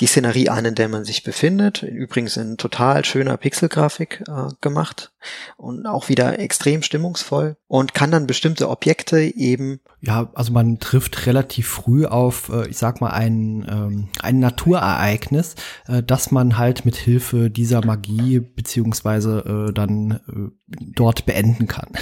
die 0.00 0.06
Szenerie 0.06 0.48
an, 0.48 0.64
in 0.64 0.74
der 0.74 0.88
man 0.88 1.04
sich 1.04 1.24
befindet. 1.24 1.82
Übrigens 1.82 2.36
in 2.36 2.56
total 2.56 3.04
schöner 3.04 3.36
Pixelgrafik 3.36 4.22
äh, 4.28 4.48
gemacht 4.60 5.12
und 5.56 5.86
auch 5.86 6.08
wieder 6.08 6.38
extrem 6.38 6.82
stimmungsvoll 6.82 7.56
und 7.66 7.94
kann 7.94 8.12
dann 8.12 8.26
bestimmte 8.26 8.68
Objekte 8.68 9.20
eben 9.20 9.80
Ja, 10.00 10.30
also 10.34 10.52
man 10.52 10.78
trifft 10.78 11.26
relativ 11.26 11.66
früh 11.66 12.06
auf, 12.06 12.48
äh, 12.50 12.68
ich 12.68 12.78
sag 12.78 13.00
mal, 13.00 13.10
ein, 13.10 13.66
ähm, 13.68 14.08
ein 14.22 14.38
Naturereignis, 14.38 15.56
äh, 15.88 16.02
das 16.02 16.30
man 16.30 16.58
halt 16.58 16.84
mit 16.84 16.94
Hilfe 16.94 17.50
dieser 17.50 17.84
Magie 17.84 18.38
beziehungsweise 18.38 19.68
äh, 19.68 19.72
dann 19.72 20.20
äh, 20.28 20.74
dort 20.94 21.26
beenden 21.26 21.66
kann. 21.66 21.88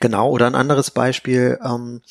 Genau, 0.00 0.30
oder 0.30 0.46
ein 0.46 0.54
anderes 0.54 0.90
Beispiel, 0.90 1.58
ähm, 1.64 2.02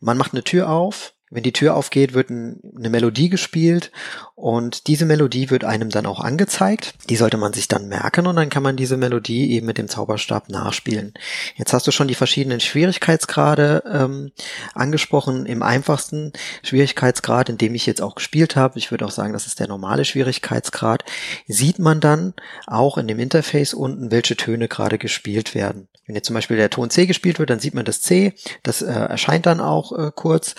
man 0.00 0.18
macht 0.18 0.32
eine 0.32 0.42
Tür 0.42 0.68
auf 0.68 1.15
Wenn 1.28 1.42
die 1.42 1.52
Tür 1.52 1.74
aufgeht, 1.74 2.14
wird 2.14 2.30
ein, 2.30 2.60
eine 2.76 2.88
Melodie 2.88 3.28
gespielt 3.28 3.90
und 4.36 4.86
diese 4.86 5.06
Melodie 5.06 5.50
wird 5.50 5.64
einem 5.64 5.90
dann 5.90 6.06
auch 6.06 6.20
angezeigt. 6.20 6.94
Die 7.10 7.16
sollte 7.16 7.36
man 7.36 7.52
sich 7.52 7.66
dann 7.66 7.88
merken 7.88 8.28
und 8.28 8.36
dann 8.36 8.48
kann 8.48 8.62
man 8.62 8.76
diese 8.76 8.96
Melodie 8.96 9.50
eben 9.50 9.66
mit 9.66 9.76
dem 9.76 9.88
Zauberstab 9.88 10.48
nachspielen. 10.50 11.14
Jetzt 11.56 11.72
hast 11.72 11.84
du 11.86 11.90
schon 11.90 12.06
die 12.06 12.14
verschiedenen 12.14 12.60
Schwierigkeitsgrade 12.60 13.82
ähm, 13.92 14.30
angesprochen. 14.74 15.46
Im 15.46 15.64
einfachsten 15.64 16.32
Schwierigkeitsgrad, 16.62 17.48
in 17.48 17.58
dem 17.58 17.74
ich 17.74 17.86
jetzt 17.86 18.02
auch 18.02 18.14
gespielt 18.14 18.54
habe, 18.54 18.78
ich 18.78 18.92
würde 18.92 19.04
auch 19.04 19.10
sagen, 19.10 19.32
das 19.32 19.48
ist 19.48 19.58
der 19.58 19.66
normale 19.66 20.04
Schwierigkeitsgrad, 20.04 21.04
sieht 21.48 21.80
man 21.80 21.98
dann 21.98 22.34
auch 22.68 22.98
in 22.98 23.08
dem 23.08 23.18
Interface 23.18 23.74
unten, 23.74 24.12
welche 24.12 24.36
Töne 24.36 24.68
gerade 24.68 24.96
gespielt 24.96 25.56
werden. 25.56 25.88
Wenn 26.06 26.14
jetzt 26.14 26.26
zum 26.26 26.34
Beispiel 26.34 26.56
der 26.56 26.70
Ton 26.70 26.90
C 26.90 27.06
gespielt 27.06 27.40
wird, 27.40 27.50
dann 27.50 27.58
sieht 27.58 27.74
man 27.74 27.84
das 27.84 28.00
C, 28.00 28.34
das 28.62 28.80
äh, 28.80 28.92
erscheint 28.92 29.46
dann 29.46 29.60
auch 29.60 29.90
äh, 29.90 30.12
kurz 30.14 30.54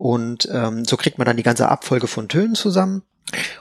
und 0.00 0.48
ähm, 0.50 0.86
so 0.86 0.96
kriegt 0.96 1.18
man 1.18 1.26
dann 1.26 1.36
die 1.36 1.42
ganze 1.42 1.68
Abfolge 1.68 2.06
von 2.06 2.26
Tönen 2.26 2.54
zusammen 2.54 3.02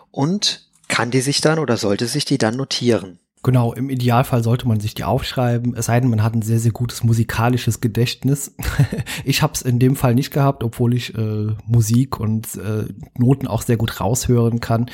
und 0.09 0.65
kann 0.87 1.11
die 1.11 1.19
sich 1.19 1.41
dann 1.41 1.59
oder 1.59 1.75
sollte 1.75 2.07
sich 2.07 2.23
die 2.23 2.37
dann 2.37 2.55
notieren. 2.55 3.19
Genau, 3.43 3.73
im 3.73 3.89
Idealfall 3.89 4.41
sollte 4.41 4.65
man 4.65 4.79
sich 4.79 4.93
die 4.93 5.03
aufschreiben, 5.03 5.75
es 5.75 5.87
sei 5.87 5.99
denn, 5.99 6.09
man 6.09 6.23
hat 6.23 6.33
ein 6.35 6.41
sehr, 6.41 6.59
sehr 6.59 6.71
gutes 6.71 7.03
musikalisches 7.03 7.81
Gedächtnis. 7.81 8.55
ich 9.25 9.41
habe 9.41 9.51
es 9.53 9.61
in 9.61 9.79
dem 9.79 9.97
Fall 9.97 10.15
nicht 10.15 10.31
gehabt, 10.31 10.63
obwohl 10.63 10.93
ich 10.93 11.13
äh, 11.13 11.47
Musik 11.65 12.21
und 12.21 12.55
äh, 12.55 12.85
Noten 13.17 13.47
auch 13.47 13.61
sehr 13.61 13.77
gut 13.77 13.99
raushören 13.99 14.61
kann. 14.61 14.89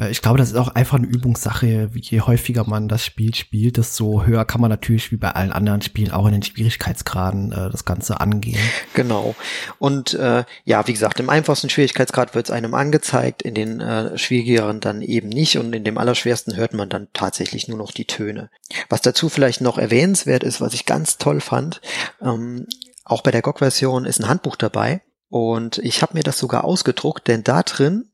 Äh, 0.00 0.10
ich 0.10 0.22
glaube, 0.22 0.38
das 0.38 0.50
ist 0.50 0.56
auch 0.56 0.68
einfach 0.68 0.98
eine 0.98 1.06
Übungssache. 1.06 1.90
Je 1.94 2.20
häufiger 2.22 2.64
man 2.64 2.88
das 2.88 3.04
Spiel 3.04 3.34
spielt, 3.34 3.76
desto 3.76 4.24
höher 4.24 4.44
kann 4.44 4.60
man 4.60 4.70
natürlich 4.70 5.12
wie 5.12 5.16
bei 5.16 5.30
allen 5.30 5.52
anderen 5.52 5.82
Spielen 5.82 6.10
auch 6.10 6.26
in 6.26 6.32
den 6.32 6.42
Schwierigkeitsgraden 6.42 7.52
äh, 7.52 7.70
das 7.70 7.84
Ganze 7.84 8.20
angehen. 8.20 8.60
Genau. 8.94 9.34
Und 9.78 10.14
äh, 10.14 10.44
ja, 10.64 10.86
wie 10.86 10.92
gesagt, 10.92 11.20
im 11.20 11.30
einfachsten 11.30 11.70
Schwierigkeitsgrad 11.70 12.34
wird 12.34 12.46
es 12.46 12.50
einem 12.50 12.74
angezeigt, 12.74 13.42
in 13.42 13.54
den 13.54 13.80
äh, 13.80 14.16
schwierigeren 14.18 14.80
dann 14.80 15.02
eben 15.02 15.28
nicht 15.28 15.58
und 15.58 15.72
in 15.74 15.84
dem 15.84 15.98
allerschwersten 15.98 16.56
hört 16.56 16.74
man 16.74 16.88
dann 16.88 17.08
tatsächlich 17.12 17.68
nur 17.68 17.78
noch 17.78 17.92
die 17.92 18.06
Töne. 18.06 18.50
Was 18.88 19.02
dazu 19.02 19.28
vielleicht 19.28 19.60
noch 19.60 19.78
erwähnenswert 19.78 20.42
ist, 20.42 20.60
was 20.60 20.74
ich 20.74 20.86
ganz 20.86 21.18
toll 21.18 21.40
fand, 21.40 21.80
ähm, 22.22 22.66
auch 23.04 23.22
bei 23.22 23.30
der 23.30 23.42
GOG-Version 23.42 24.04
ist 24.04 24.20
ein 24.20 24.28
Handbuch 24.28 24.56
dabei. 24.56 25.02
Und 25.28 25.78
ich 25.78 26.02
habe 26.02 26.14
mir 26.14 26.22
das 26.22 26.38
sogar 26.38 26.64
ausgedruckt, 26.64 27.28
denn 27.28 27.44
da 27.44 27.62
drin 27.62 28.10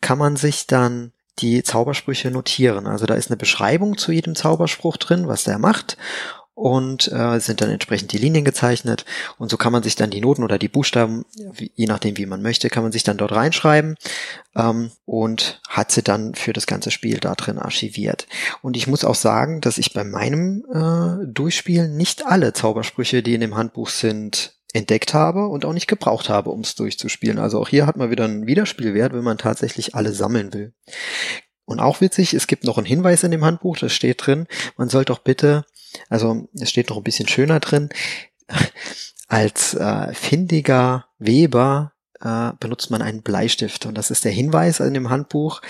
kann 0.00 0.18
man 0.18 0.36
sich 0.36 0.66
dann 0.66 1.12
die 1.38 1.62
Zaubersprüche 1.62 2.30
notieren. 2.30 2.86
Also 2.86 3.06
da 3.06 3.14
ist 3.14 3.30
eine 3.30 3.36
Beschreibung 3.36 3.96
zu 3.96 4.12
jedem 4.12 4.34
Zauberspruch 4.34 4.96
drin, 4.96 5.28
was 5.28 5.44
der 5.44 5.58
macht 5.58 5.96
und 6.58 7.10
äh, 7.12 7.38
sind 7.38 7.60
dann 7.60 7.70
entsprechend 7.70 8.10
die 8.10 8.18
Linien 8.18 8.44
gezeichnet 8.44 9.04
und 9.38 9.48
so 9.48 9.56
kann 9.56 9.72
man 9.72 9.84
sich 9.84 9.94
dann 9.94 10.10
die 10.10 10.20
Noten 10.20 10.42
oder 10.42 10.58
die 10.58 10.66
Buchstaben, 10.66 11.24
je 11.54 11.86
nachdem 11.86 12.16
wie 12.16 12.26
man 12.26 12.42
möchte, 12.42 12.68
kann 12.68 12.82
man 12.82 12.90
sich 12.90 13.04
dann 13.04 13.16
dort 13.16 13.30
reinschreiben 13.30 13.94
ähm, 14.56 14.90
und 15.06 15.60
hat 15.68 15.92
sie 15.92 16.02
dann 16.02 16.34
für 16.34 16.52
das 16.52 16.66
ganze 16.66 16.90
Spiel 16.90 17.18
da 17.18 17.36
drin 17.36 17.58
archiviert. 17.58 18.26
Und 18.60 18.76
ich 18.76 18.88
muss 18.88 19.04
auch 19.04 19.14
sagen, 19.14 19.60
dass 19.60 19.78
ich 19.78 19.94
bei 19.94 20.02
meinem 20.02 20.64
äh, 20.72 21.26
Durchspielen 21.28 21.96
nicht 21.96 22.26
alle 22.26 22.52
Zaubersprüche, 22.52 23.22
die 23.22 23.34
in 23.34 23.40
dem 23.40 23.56
Handbuch 23.56 23.88
sind, 23.88 24.57
entdeckt 24.72 25.14
habe 25.14 25.46
und 25.46 25.64
auch 25.64 25.72
nicht 25.72 25.86
gebraucht 25.86 26.28
habe, 26.28 26.50
um 26.50 26.60
es 26.60 26.74
durchzuspielen. 26.74 27.38
Also 27.38 27.60
auch 27.60 27.68
hier 27.68 27.86
hat 27.86 27.96
man 27.96 28.10
wieder 28.10 28.24
einen 28.24 28.46
Wiederspielwert, 28.46 29.12
wenn 29.12 29.24
man 29.24 29.38
tatsächlich 29.38 29.94
alle 29.94 30.12
sammeln 30.12 30.52
will. 30.52 30.74
Und 31.64 31.80
auch 31.80 32.00
witzig, 32.00 32.34
es 32.34 32.46
gibt 32.46 32.64
noch 32.64 32.78
einen 32.78 32.86
Hinweis 32.86 33.22
in 33.22 33.30
dem 33.30 33.44
Handbuch, 33.44 33.76
da 33.76 33.88
steht 33.88 34.26
drin, 34.26 34.46
man 34.76 34.88
soll 34.88 35.04
doch 35.04 35.18
bitte, 35.18 35.66
also 36.08 36.48
es 36.58 36.70
steht 36.70 36.88
noch 36.88 36.96
ein 36.96 37.02
bisschen 37.02 37.28
schöner 37.28 37.60
drin, 37.60 37.90
als 39.28 39.74
äh, 39.74 40.14
findiger 40.14 41.06
Weber 41.18 41.92
äh, 42.20 42.52
benutzt 42.58 42.90
man 42.90 43.02
einen 43.02 43.22
Bleistift. 43.22 43.86
Und 43.86 43.96
das 43.96 44.10
ist 44.10 44.24
der 44.24 44.32
Hinweis 44.32 44.80
in 44.80 44.94
dem 44.94 45.10
Handbuch, 45.10 45.60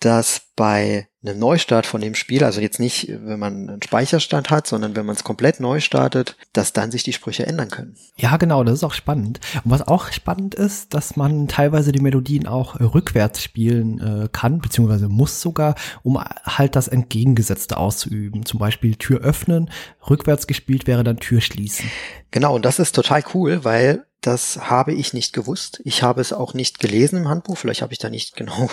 dass 0.00 0.48
bei 0.56 1.08
einem 1.24 1.38
Neustart 1.38 1.86
von 1.86 2.00
dem 2.00 2.14
Spiel, 2.14 2.44
also 2.44 2.60
jetzt 2.60 2.80
nicht, 2.80 3.08
wenn 3.08 3.38
man 3.38 3.68
einen 3.68 3.82
Speicherstand 3.82 4.50
hat, 4.50 4.66
sondern 4.66 4.94
wenn 4.96 5.06
man 5.06 5.16
es 5.16 5.24
komplett 5.24 5.60
neu 5.60 5.80
startet, 5.80 6.36
dass 6.52 6.72
dann 6.72 6.90
sich 6.90 7.02
die 7.02 7.12
Sprüche 7.12 7.46
ändern 7.46 7.68
können. 7.68 7.94
Ja, 8.16 8.36
genau, 8.36 8.64
das 8.64 8.74
ist 8.74 8.84
auch 8.84 8.92
spannend. 8.92 9.40
Und 9.64 9.70
was 9.70 9.86
auch 9.86 10.12
spannend 10.12 10.54
ist, 10.54 10.94
dass 10.94 11.16
man 11.16 11.48
teilweise 11.48 11.92
die 11.92 12.00
Melodien 12.00 12.46
auch 12.46 12.78
rückwärts 12.78 13.42
spielen 13.42 14.00
äh, 14.00 14.28
kann, 14.30 14.60
beziehungsweise 14.60 15.08
muss 15.08 15.40
sogar, 15.40 15.74
um 16.02 16.18
halt 16.18 16.76
das 16.76 16.88
Entgegengesetzte 16.88 17.76
auszuüben. 17.76 18.44
Zum 18.44 18.58
Beispiel 18.58 18.96
Tür 18.96 19.20
öffnen, 19.20 19.70
rückwärts 20.08 20.46
gespielt 20.46 20.86
wäre 20.86 21.04
dann 21.04 21.18
Tür 21.18 21.40
schließen. 21.40 21.90
Genau, 22.30 22.54
und 22.54 22.64
das 22.64 22.78
ist 22.78 22.94
total 22.94 23.22
cool, 23.32 23.64
weil 23.64 24.04
das 24.26 24.70
habe 24.70 24.92
ich 24.92 25.12
nicht 25.12 25.32
gewusst. 25.32 25.80
Ich 25.84 26.02
habe 26.02 26.20
es 26.20 26.32
auch 26.32 26.54
nicht 26.54 26.80
gelesen 26.80 27.18
im 27.18 27.28
Handbuch. 27.28 27.58
Vielleicht 27.58 27.82
habe 27.82 27.92
ich 27.92 27.98
da 27.98 28.10
nicht 28.10 28.36
genau, 28.36 28.70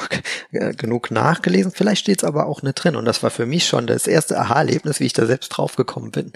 genug 0.52 1.12
nachgelesen. 1.12 1.72
Vielleicht 1.72 2.02
steht 2.02 2.20
es 2.20 2.24
aber 2.24 2.46
auch 2.46 2.62
nicht 2.62 2.76
drin. 2.76 2.96
Und 2.96 3.06
das 3.06 3.24
war 3.24 3.32
für 3.32 3.46
mich 3.46 3.68
schon 3.68 3.88
das 3.88 4.08
erste 4.08 4.40
Aha-Erlebnis, 4.40 5.00
wie 5.00 5.06
ich 5.06 5.14
da 5.14 5.26
selbst 5.26 5.50
draufgekommen 5.50 6.12
bin. 6.12 6.34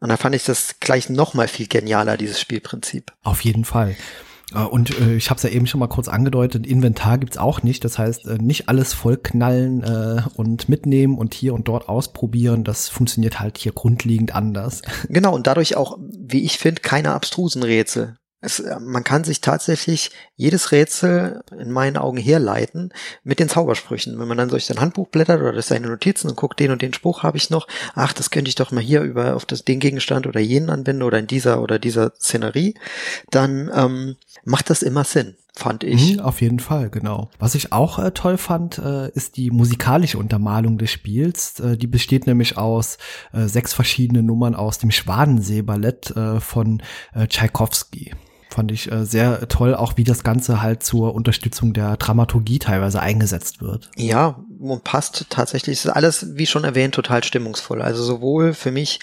Und 0.00 0.08
da 0.08 0.16
fand 0.16 0.34
ich 0.34 0.44
das 0.44 0.80
gleich 0.80 1.08
noch 1.08 1.34
mal 1.34 1.48
viel 1.48 1.68
genialer, 1.68 2.16
dieses 2.16 2.40
Spielprinzip. 2.40 3.12
Auf 3.22 3.42
jeden 3.42 3.64
Fall. 3.64 3.96
Äh, 4.54 4.58
und 4.58 4.98
äh, 5.00 5.14
ich 5.14 5.30
habe 5.30 5.38
es 5.38 5.42
ja 5.44 5.50
eben 5.50 5.66
schon 5.66 5.80
mal 5.80 5.88
kurz 5.88 6.08
angedeutet, 6.08 6.66
Inventar 6.66 7.18
gibt's 7.18 7.38
auch 7.38 7.62
nicht. 7.62 7.84
Das 7.84 7.98
heißt, 7.98 8.26
äh, 8.26 8.38
nicht 8.38 8.68
alles 8.68 8.92
vollknallen 8.92 9.82
äh, 9.82 10.22
und 10.34 10.68
mitnehmen 10.68 11.18
und 11.18 11.34
hier 11.34 11.54
und 11.54 11.68
dort 11.68 11.88
ausprobieren. 11.88 12.64
Das 12.64 12.88
funktioniert 12.88 13.40
halt 13.40 13.58
hier 13.58 13.72
grundlegend 13.72 14.34
anders. 14.34 14.82
Genau, 15.08 15.34
und 15.34 15.46
dadurch 15.46 15.76
auch, 15.76 15.98
wie 16.00 16.44
ich 16.44 16.58
finde, 16.58 16.82
keine 16.82 17.12
abstrusen 17.12 17.62
Rätsel. 17.62 18.16
Es, 18.42 18.58
äh, 18.58 18.78
man 18.80 19.04
kann 19.04 19.24
sich 19.24 19.40
tatsächlich 19.40 20.10
jedes 20.36 20.72
Rätsel 20.72 21.42
in 21.58 21.70
meinen 21.70 21.96
Augen 21.96 22.18
herleiten 22.18 22.92
mit 23.22 23.38
den 23.38 23.48
Zaubersprüchen. 23.48 24.18
Wenn 24.18 24.28
man 24.28 24.36
dann 24.36 24.48
durch 24.48 24.66
sein 24.66 24.80
Handbuch 24.80 25.08
blättert 25.08 25.40
oder 25.40 25.52
durch 25.52 25.66
seine 25.66 25.86
Notizen 25.86 26.28
und 26.28 26.36
guckt, 26.36 26.58
den 26.60 26.72
und 26.72 26.82
den 26.82 26.92
Spruch 26.92 27.22
habe 27.22 27.38
ich 27.38 27.48
noch, 27.50 27.68
ach, 27.94 28.12
das 28.12 28.30
könnte 28.30 28.48
ich 28.48 28.56
doch 28.56 28.72
mal 28.72 28.82
hier 28.82 29.02
über 29.02 29.36
auf 29.36 29.46
das, 29.46 29.64
den 29.64 29.78
Gegenstand 29.80 30.26
oder 30.26 30.40
jenen 30.40 30.70
anwenden 30.70 31.04
oder 31.04 31.20
in 31.20 31.28
dieser 31.28 31.62
oder 31.62 31.78
dieser 31.78 32.12
Szenerie, 32.16 32.74
dann 33.30 33.70
ähm, 33.72 34.16
macht 34.44 34.68
das 34.68 34.82
immer 34.82 35.04
Sinn 35.04 35.36
fand 35.54 35.84
ich. 35.84 36.14
Mhm, 36.14 36.20
auf 36.20 36.40
jeden 36.40 36.60
Fall, 36.60 36.88
genau. 36.88 37.28
Was 37.38 37.54
ich 37.54 37.72
auch 37.72 37.98
äh, 37.98 38.12
toll 38.12 38.38
fand, 38.38 38.78
äh, 38.78 39.10
ist 39.10 39.36
die 39.36 39.50
musikalische 39.50 40.16
Untermalung 40.16 40.78
des 40.78 40.90
Spiels. 40.90 41.60
Äh, 41.60 41.76
die 41.76 41.86
besteht 41.86 42.26
nämlich 42.26 42.56
aus 42.56 42.96
äh, 43.34 43.46
sechs 43.46 43.74
verschiedenen 43.74 44.24
Nummern 44.24 44.54
aus 44.54 44.78
dem 44.78 44.90
Schwanensee-Ballett 44.90 46.16
äh, 46.16 46.40
von 46.40 46.82
äh, 47.14 47.26
Tchaikovsky 47.26 48.12
fand 48.52 48.72
ich 48.72 48.90
äh, 48.90 49.04
sehr 49.04 49.48
toll, 49.48 49.74
auch 49.74 49.96
wie 49.96 50.04
das 50.04 50.22
Ganze 50.24 50.62
halt 50.62 50.82
zur 50.82 51.14
Unterstützung 51.14 51.72
der 51.72 51.96
Dramaturgie 51.96 52.58
teilweise 52.58 53.00
eingesetzt 53.00 53.60
wird. 53.60 53.90
Ja, 53.96 54.44
und 54.60 54.84
passt 54.84 55.26
tatsächlich. 55.30 55.78
Es 55.78 55.84
ist 55.84 55.90
alles, 55.90 56.36
wie 56.36 56.46
schon 56.46 56.64
erwähnt, 56.64 56.94
total 56.94 57.24
stimmungsvoll. 57.24 57.82
Also 57.82 58.02
sowohl 58.02 58.54
für 58.54 58.70
mich 58.70 59.00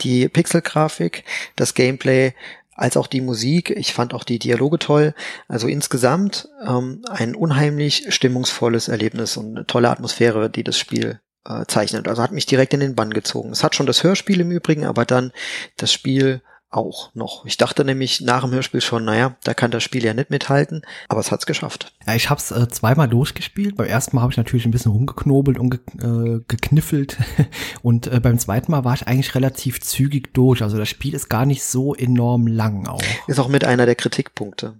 die 0.00 0.28
Pixelgrafik, 0.28 1.24
das 1.56 1.74
Gameplay, 1.74 2.32
als 2.74 2.96
auch 2.96 3.06
die 3.06 3.20
Musik. 3.20 3.70
Ich 3.70 3.92
fand 3.92 4.14
auch 4.14 4.24
die 4.24 4.38
Dialoge 4.38 4.78
toll. 4.78 5.14
Also 5.48 5.68
insgesamt 5.68 6.48
ähm, 6.66 7.02
ein 7.08 7.34
unheimlich 7.34 8.06
stimmungsvolles 8.08 8.88
Erlebnis 8.88 9.36
und 9.36 9.56
eine 9.56 9.66
tolle 9.66 9.90
Atmosphäre, 9.90 10.48
die 10.50 10.64
das 10.64 10.78
Spiel 10.78 11.20
äh, 11.44 11.66
zeichnet. 11.66 12.08
Also 12.08 12.22
hat 12.22 12.32
mich 12.32 12.46
direkt 12.46 12.74
in 12.74 12.80
den 12.80 12.94
Bann 12.94 13.12
gezogen. 13.12 13.50
Es 13.50 13.62
hat 13.62 13.74
schon 13.74 13.86
das 13.86 14.02
Hörspiel 14.02 14.40
im 14.40 14.50
Übrigen, 14.50 14.86
aber 14.86 15.04
dann 15.04 15.32
das 15.76 15.92
Spiel 15.92 16.42
auch 16.72 17.14
noch. 17.14 17.44
Ich 17.44 17.56
dachte 17.56 17.84
nämlich 17.84 18.20
nach 18.20 18.42
dem 18.42 18.52
Hörspiel 18.52 18.80
schon, 18.80 19.04
naja, 19.04 19.36
da 19.44 19.54
kann 19.54 19.70
das 19.70 19.82
Spiel 19.82 20.04
ja 20.04 20.14
nicht 20.14 20.30
mithalten, 20.30 20.82
aber 21.08 21.20
es 21.20 21.30
hat's 21.30 21.46
geschafft. 21.46 21.92
Ja, 22.06 22.14
ich 22.14 22.30
habe 22.30 22.40
es 22.40 22.50
äh, 22.50 22.68
zweimal 22.68 23.08
durchgespielt. 23.08 23.76
Beim 23.76 23.86
ersten 23.86 24.16
Mal 24.16 24.22
habe 24.22 24.32
ich 24.32 24.36
natürlich 24.36 24.64
ein 24.64 24.70
bisschen 24.70 24.92
rumgeknobelt 24.92 25.58
und 25.58 25.70
ge 25.70 25.80
äh, 26.00 26.40
gekniffelt 26.48 27.18
und 27.82 28.06
äh, 28.06 28.20
beim 28.20 28.38
zweiten 28.38 28.72
Mal 28.72 28.84
war 28.84 28.94
ich 28.94 29.06
eigentlich 29.06 29.34
relativ 29.34 29.80
zügig 29.80 30.34
durch. 30.34 30.62
Also 30.62 30.78
das 30.78 30.88
Spiel 30.88 31.14
ist 31.14 31.28
gar 31.28 31.46
nicht 31.46 31.62
so 31.62 31.94
enorm 31.94 32.46
lang 32.46 32.86
auch. 32.86 33.02
Ist 33.26 33.40
auch 33.40 33.48
mit 33.48 33.64
einer 33.64 33.86
der 33.86 33.94
Kritikpunkte. 33.94 34.74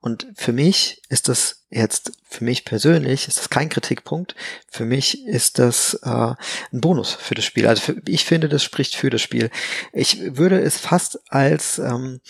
Und 0.00 0.26
für 0.34 0.52
mich 0.52 1.02
ist 1.08 1.28
das 1.28 1.64
jetzt, 1.70 2.12
für 2.24 2.44
mich 2.44 2.64
persönlich 2.64 3.28
ist 3.28 3.38
das 3.38 3.50
kein 3.50 3.68
Kritikpunkt. 3.68 4.34
Für 4.68 4.84
mich 4.84 5.26
ist 5.26 5.58
das 5.58 5.94
äh, 6.02 6.34
ein 6.72 6.80
Bonus 6.80 7.12
für 7.14 7.34
das 7.34 7.44
Spiel. 7.44 7.66
Also 7.66 7.82
für, 7.82 8.02
ich 8.06 8.24
finde, 8.24 8.48
das 8.48 8.62
spricht 8.62 8.94
für 8.94 9.10
das 9.10 9.22
Spiel. 9.22 9.50
Ich 9.92 10.36
würde 10.36 10.60
es 10.60 10.78
fast 10.78 11.20
als 11.30 11.78
ähm, 11.78 12.20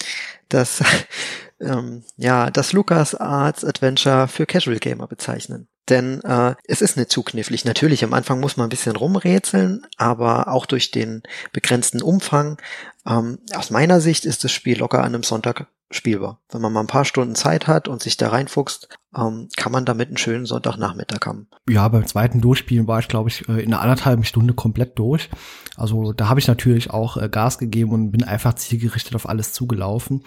das, 0.49 0.83
ähm, 1.61 2.05
ja, 2.17 2.51
das 2.51 2.73
Lucas 2.73 3.15
Arts 3.15 3.65
Adventure 3.65 4.29
für 4.29 4.47
Casual 4.47 4.79
Gamer 4.79 5.07
bezeichnen. 5.07 5.69
Denn 5.89 6.23
äh, 6.23 6.55
es 6.65 6.83
ist 6.83 6.97
nicht 6.97 7.11
zu 7.11 7.23
knifflig. 7.23 7.65
Natürlich, 7.65 8.05
am 8.05 8.13
Anfang 8.13 8.41
muss 8.41 8.57
man 8.57 8.67
ein 8.67 8.71
bisschen 8.71 8.97
rumrätseln, 8.97 9.87
aber 9.97 10.49
auch 10.49 10.67
durch 10.67 10.91
den 10.91 11.23
begrenzten 11.53 12.03
Umfang. 12.03 12.61
Ähm, 13.07 13.39
aus 13.55 13.71
meiner 13.71 14.01
Sicht 14.01 14.27
ist 14.27 14.45
das 14.45 14.53
Spiel 14.53 14.79
locker 14.79 14.99
an 14.99 15.15
einem 15.15 15.23
Sonntag 15.23 15.67
spielbar. 15.91 16.41
Wenn 16.51 16.61
man 16.61 16.73
mal 16.73 16.81
ein 16.81 16.87
paar 16.87 17.05
Stunden 17.05 17.35
Zeit 17.35 17.67
hat 17.67 17.89
und 17.89 18.03
sich 18.03 18.17
da 18.17 18.29
reinfuchst, 18.29 18.89
ähm, 19.17 19.49
kann 19.57 19.73
man 19.73 19.87
damit 19.87 20.09
einen 20.09 20.19
schönen 20.19 20.45
Sonntagnachmittag 20.45 21.27
haben. 21.27 21.49
Ja, 21.69 21.89
beim 21.89 22.07
zweiten 22.07 22.41
Durchspielen 22.41 22.87
war 22.87 22.99
ich, 22.99 23.09
glaube 23.09 23.31
ich, 23.31 23.49
äh, 23.49 23.63
in 23.63 23.73
einer 23.73 23.81
anderthalben 23.81 24.25
Stunde 24.25 24.53
komplett 24.53 24.99
durch. 24.99 25.31
Also 25.77 26.13
da 26.13 26.29
habe 26.29 26.41
ich 26.41 26.49
natürlich 26.49 26.91
auch 26.91 27.17
äh, 27.17 27.29
Gas 27.29 27.59
gegeben 27.59 27.93
und 27.93 28.11
bin 28.11 28.25
einfach 28.25 28.55
zielgerichtet 28.55 29.15
auf 29.15 29.29
alles 29.29 29.53
zugelaufen. 29.53 30.25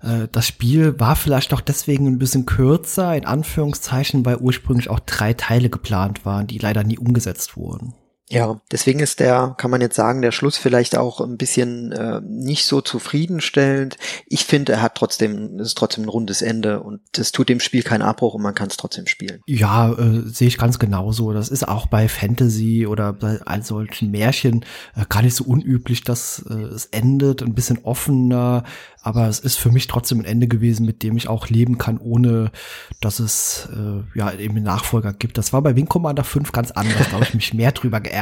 Äh, 0.00 0.26
das 0.32 0.46
Spiel 0.46 0.98
war 0.98 1.14
vielleicht 1.14 1.54
auch 1.54 1.60
deswegen 1.60 2.06
ein 2.06 2.18
bisschen 2.18 2.46
kürzer, 2.46 3.16
in 3.16 3.26
Anführungszeichen, 3.26 4.26
weil 4.26 4.38
ursprünglich 4.38 4.90
auch 4.90 5.00
drei 5.00 5.34
Teile 5.34 5.70
geplant 5.70 6.24
waren, 6.24 6.48
die 6.48 6.58
leider 6.58 6.82
nie 6.82 6.98
umgesetzt 6.98 7.56
wurden. 7.56 7.94
Ja, 8.28 8.60
deswegen 8.72 8.98
ist 8.98 9.20
der, 9.20 9.54
kann 9.56 9.70
man 9.70 9.80
jetzt 9.80 9.94
sagen, 9.94 10.20
der 10.20 10.32
Schluss 10.32 10.56
vielleicht 10.56 10.96
auch 10.96 11.20
ein 11.20 11.36
bisschen 11.36 11.92
äh, 11.92 12.20
nicht 12.22 12.66
so 12.66 12.80
zufriedenstellend. 12.80 13.98
Ich 14.26 14.44
finde, 14.44 14.72
er 14.72 14.82
hat 14.82 14.96
trotzdem, 14.96 15.60
es 15.60 15.68
ist 15.68 15.78
trotzdem 15.78 16.04
ein 16.04 16.08
rundes 16.08 16.42
Ende 16.42 16.80
und 16.80 17.00
es 17.16 17.30
tut 17.30 17.48
dem 17.48 17.60
Spiel 17.60 17.84
keinen 17.84 18.02
Abbruch 18.02 18.34
und 18.34 18.42
man 18.42 18.54
kann 18.54 18.66
es 18.66 18.76
trotzdem 18.76 19.06
spielen. 19.06 19.42
Ja, 19.46 19.92
äh, 19.92 20.22
sehe 20.26 20.48
ich 20.48 20.58
ganz 20.58 20.80
genauso. 20.80 21.32
Das 21.32 21.50
ist 21.50 21.68
auch 21.68 21.86
bei 21.86 22.08
Fantasy 22.08 22.84
oder 22.88 23.12
bei 23.12 23.38
all 23.44 23.62
solchen 23.62 24.10
Märchen 24.10 24.64
äh, 24.96 25.04
gar 25.08 25.22
nicht 25.22 25.36
so 25.36 25.44
unüblich, 25.44 26.02
dass 26.02 26.44
äh, 26.50 26.54
es 26.54 26.86
endet, 26.86 27.42
ein 27.42 27.54
bisschen 27.54 27.84
offener, 27.84 28.64
aber 29.02 29.28
es 29.28 29.38
ist 29.38 29.56
für 29.56 29.70
mich 29.70 29.86
trotzdem 29.86 30.18
ein 30.18 30.24
Ende 30.24 30.48
gewesen, 30.48 30.84
mit 30.84 31.04
dem 31.04 31.16
ich 31.16 31.28
auch 31.28 31.48
leben 31.48 31.78
kann, 31.78 31.98
ohne 31.98 32.50
dass 33.00 33.20
es 33.20 33.68
äh, 33.72 34.18
ja 34.18 34.32
eben 34.32 34.56
einen 34.56 34.64
Nachfolger 34.64 35.12
gibt. 35.12 35.38
Das 35.38 35.52
war 35.52 35.62
bei 35.62 35.76
Wing 35.76 35.86
Commander 35.86 36.24
5 36.24 36.50
ganz 36.50 36.72
anders, 36.72 37.10
da 37.10 37.12
habe 37.12 37.24
ich 37.24 37.34
mich 37.34 37.54
mehr 37.54 37.70
drüber 37.70 38.00
geärgert. 38.00 38.15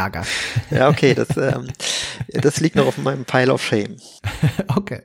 Ja, 0.71 0.89
okay, 0.89 1.15
das, 1.15 1.37
ähm, 1.37 1.69
das 2.29 2.61
liegt 2.61 2.77
noch 2.77 2.87
auf 2.87 2.99
meinem 2.99 3.25
Pile 3.25 3.53
of 3.53 3.63
Shame. 3.63 3.97
okay. 4.77 5.03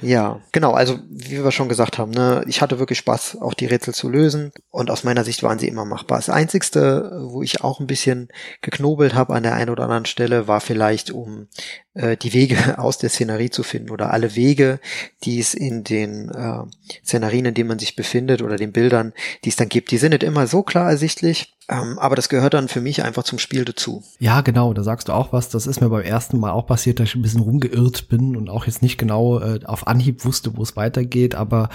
Ja, 0.00 0.40
genau. 0.52 0.72
Also 0.72 0.98
wie 1.08 1.42
wir 1.42 1.50
schon 1.50 1.68
gesagt 1.68 1.98
haben, 1.98 2.10
ne, 2.10 2.44
ich 2.46 2.60
hatte 2.60 2.78
wirklich 2.78 2.98
Spaß, 2.98 3.38
auch 3.40 3.54
die 3.54 3.66
Rätsel 3.66 3.94
zu 3.94 4.08
lösen. 4.08 4.52
Und 4.70 4.90
aus 4.90 5.04
meiner 5.04 5.24
Sicht 5.24 5.42
waren 5.42 5.58
sie 5.58 5.68
immer 5.68 5.84
machbar. 5.84 6.18
Das 6.18 6.28
Einzigste, 6.28 7.22
wo 7.28 7.42
ich 7.42 7.62
auch 7.62 7.80
ein 7.80 7.86
bisschen 7.86 8.28
geknobelt 8.60 9.14
habe 9.14 9.34
an 9.34 9.42
der 9.44 9.54
einen 9.54 9.70
oder 9.70 9.84
anderen 9.84 10.06
Stelle, 10.06 10.48
war 10.48 10.60
vielleicht, 10.60 11.10
um 11.10 11.48
äh, 11.94 12.16
die 12.16 12.32
Wege 12.32 12.56
aus 12.78 12.98
der 12.98 13.10
Szenerie 13.10 13.50
zu 13.50 13.62
finden 13.62 13.90
oder 13.90 14.12
alle 14.12 14.34
Wege, 14.36 14.80
die 15.24 15.38
es 15.38 15.54
in 15.54 15.84
den 15.84 16.28
äh, 16.30 16.64
Szenarien, 17.04 17.46
in 17.46 17.54
denen 17.54 17.68
man 17.68 17.78
sich 17.78 17.96
befindet 17.96 18.42
oder 18.42 18.56
den 18.56 18.72
Bildern, 18.72 19.12
die 19.44 19.48
es 19.48 19.56
dann 19.56 19.68
gibt, 19.68 19.90
die 19.90 19.98
sind 19.98 20.10
nicht 20.10 20.22
immer 20.22 20.46
so 20.46 20.62
klar 20.62 20.90
ersichtlich. 20.90 21.54
Ähm, 21.66 21.98
aber 21.98 22.14
das 22.14 22.28
gehört 22.28 22.52
dann 22.52 22.68
für 22.68 22.82
mich 22.82 23.02
einfach 23.02 23.22
zum 23.22 23.38
Spiel 23.38 23.64
dazu. 23.64 24.02
Ja, 24.18 24.42
genau, 24.42 24.74
da 24.74 24.82
sagst 24.82 25.08
du 25.08 25.12
auch 25.12 25.32
was. 25.32 25.48
Das 25.48 25.66
ist 25.66 25.80
mir 25.80 25.88
beim 25.88 26.02
ersten 26.02 26.38
Mal 26.38 26.50
auch 26.50 26.66
passiert, 26.66 27.00
dass 27.00 27.08
ich 27.08 27.14
ein 27.14 27.22
bisschen 27.22 27.40
rumgeirrt 27.40 28.08
bin 28.08 28.36
und 28.36 28.50
auch 28.50 28.66
jetzt 28.66 28.82
nicht 28.82 28.98
genau 28.98 29.40
äh, 29.40 29.60
auf 29.64 29.86
Anhieb 29.86 30.26
wusste, 30.26 30.54
wo 30.56 30.62
es 30.62 30.76
weitergeht. 30.76 31.34
Aber 31.34 31.70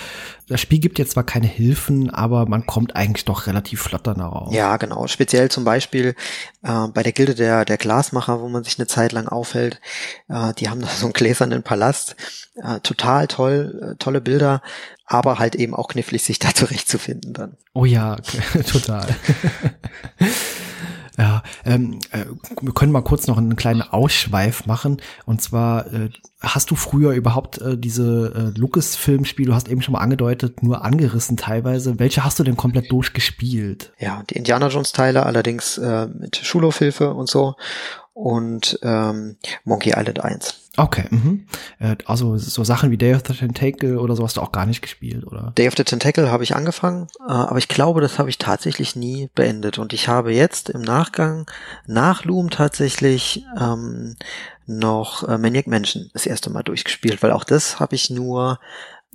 das 0.47 0.61
Spiel 0.61 0.77
gibt 0.77 0.99
jetzt 0.99 1.13
zwar 1.13 1.23
keine 1.23 1.47
Hilfen, 1.47 2.11
aber 2.11 2.45
man 2.45 2.67
kommt 2.67 2.95
eigentlich 2.95 3.25
doch 3.25 3.47
relativ 3.47 3.81
flott 3.81 4.05
dann 4.05 4.21
raus. 4.21 4.53
Ja, 4.53 4.77
genau. 4.77 5.07
Speziell 5.07 5.49
zum 5.49 5.63
Beispiel 5.63 6.13
äh, 6.61 6.88
bei 6.93 7.01
der 7.01 7.11
Gilde 7.11 7.33
der, 7.33 7.65
der 7.65 7.77
Glasmacher, 7.77 8.41
wo 8.41 8.47
man 8.47 8.63
sich 8.63 8.77
eine 8.77 8.88
Zeit 8.88 9.11
lang 9.11 9.27
aufhält. 9.27 9.81
Äh, 10.27 10.53
die 10.53 10.69
haben 10.69 10.81
da 10.81 10.87
so 10.87 11.05
einen 11.05 11.13
gläsernen 11.13 11.63
Palast. 11.63 12.15
Äh, 12.55 12.79
total 12.81 13.27
toll, 13.27 13.93
äh, 13.93 13.95
tolle 13.97 14.21
Bilder 14.21 14.61
aber 15.09 15.39
halt 15.39 15.55
eben 15.55 15.73
auch 15.73 15.89
knifflig, 15.89 16.23
sich 16.23 16.39
da 16.39 16.53
zurechtzufinden 16.53 17.33
dann. 17.33 17.57
Oh 17.73 17.85
ja, 17.85 18.15
total. 18.71 19.07
ja, 21.17 21.43
ähm, 21.65 21.99
äh, 22.11 22.25
wir 22.61 22.73
können 22.73 22.91
mal 22.91 23.01
kurz 23.01 23.27
noch 23.27 23.37
einen 23.37 23.55
kleinen 23.55 23.81
Ausschweif 23.81 24.67
machen. 24.67 25.01
Und 25.25 25.41
zwar, 25.41 25.91
äh, 25.91 26.09
hast 26.41 26.69
du 26.69 26.75
früher 26.75 27.11
überhaupt 27.11 27.57
äh, 27.59 27.77
diese 27.77 28.53
äh, 28.55 28.59
Lucas-Filmspiele, 28.59 29.49
du 29.49 29.55
hast 29.55 29.67
eben 29.67 29.81
schon 29.81 29.93
mal 29.93 29.99
angedeutet, 29.99 30.61
nur 30.61 30.85
angerissen 30.85 31.37
teilweise. 31.37 31.97
Welche 31.97 32.23
hast 32.23 32.37
du 32.37 32.43
denn 32.43 32.55
komplett 32.55 32.91
durchgespielt? 32.91 33.91
Ja, 33.97 34.23
die 34.29 34.35
Indiana 34.35 34.67
Jones-Teile 34.67 35.25
allerdings 35.25 35.79
äh, 35.79 36.07
mit 36.07 36.37
Schulhofhilfe 36.37 37.13
und 37.13 37.27
so 37.27 37.55
und 38.19 38.77
ähm, 38.83 39.38
Monkey 39.63 39.93
Island 39.95 40.19
1. 40.19 40.71
Okay, 40.75 41.05
mhm. 41.09 41.45
Äh, 41.79 41.95
also 42.05 42.38
so 42.38 42.65
Sachen 42.65 42.91
wie 42.91 42.97
Day 42.97 43.15
of 43.15 43.23
the 43.25 43.33
Tentacle 43.33 43.97
oder 43.97 44.15
so 44.15 44.23
hast 44.23 44.35
du 44.35 44.41
auch 44.41 44.51
gar 44.51 44.65
nicht 44.65 44.81
gespielt, 44.81 45.25
oder? 45.25 45.53
Day 45.57 45.69
of 45.69 45.75
the 45.77 45.85
Tentacle 45.85 46.29
habe 46.29 46.43
ich 46.43 46.55
angefangen, 46.55 47.07
äh, 47.27 47.31
aber 47.31 47.59
ich 47.59 47.69
glaube, 47.69 48.01
das 48.01 48.19
habe 48.19 48.29
ich 48.29 48.38
tatsächlich 48.38 48.97
nie 48.97 49.29
beendet. 49.35 49.77
Und 49.79 49.93
ich 49.93 50.09
habe 50.09 50.33
jetzt 50.33 50.69
im 50.69 50.81
Nachgang 50.81 51.49
nach 51.88 52.25
Loom 52.25 52.49
tatsächlich 52.49 53.45
ähm, 53.59 54.17
noch 54.65 55.27
äh, 55.27 55.38
Maniac 55.38 55.67
Mansion 55.67 56.09
das 56.13 56.25
erste 56.25 56.49
Mal 56.49 56.63
durchgespielt, 56.63 57.23
weil 57.23 57.31
auch 57.31 57.45
das 57.45 57.79
habe 57.79 57.95
ich 57.95 58.09
nur 58.09 58.59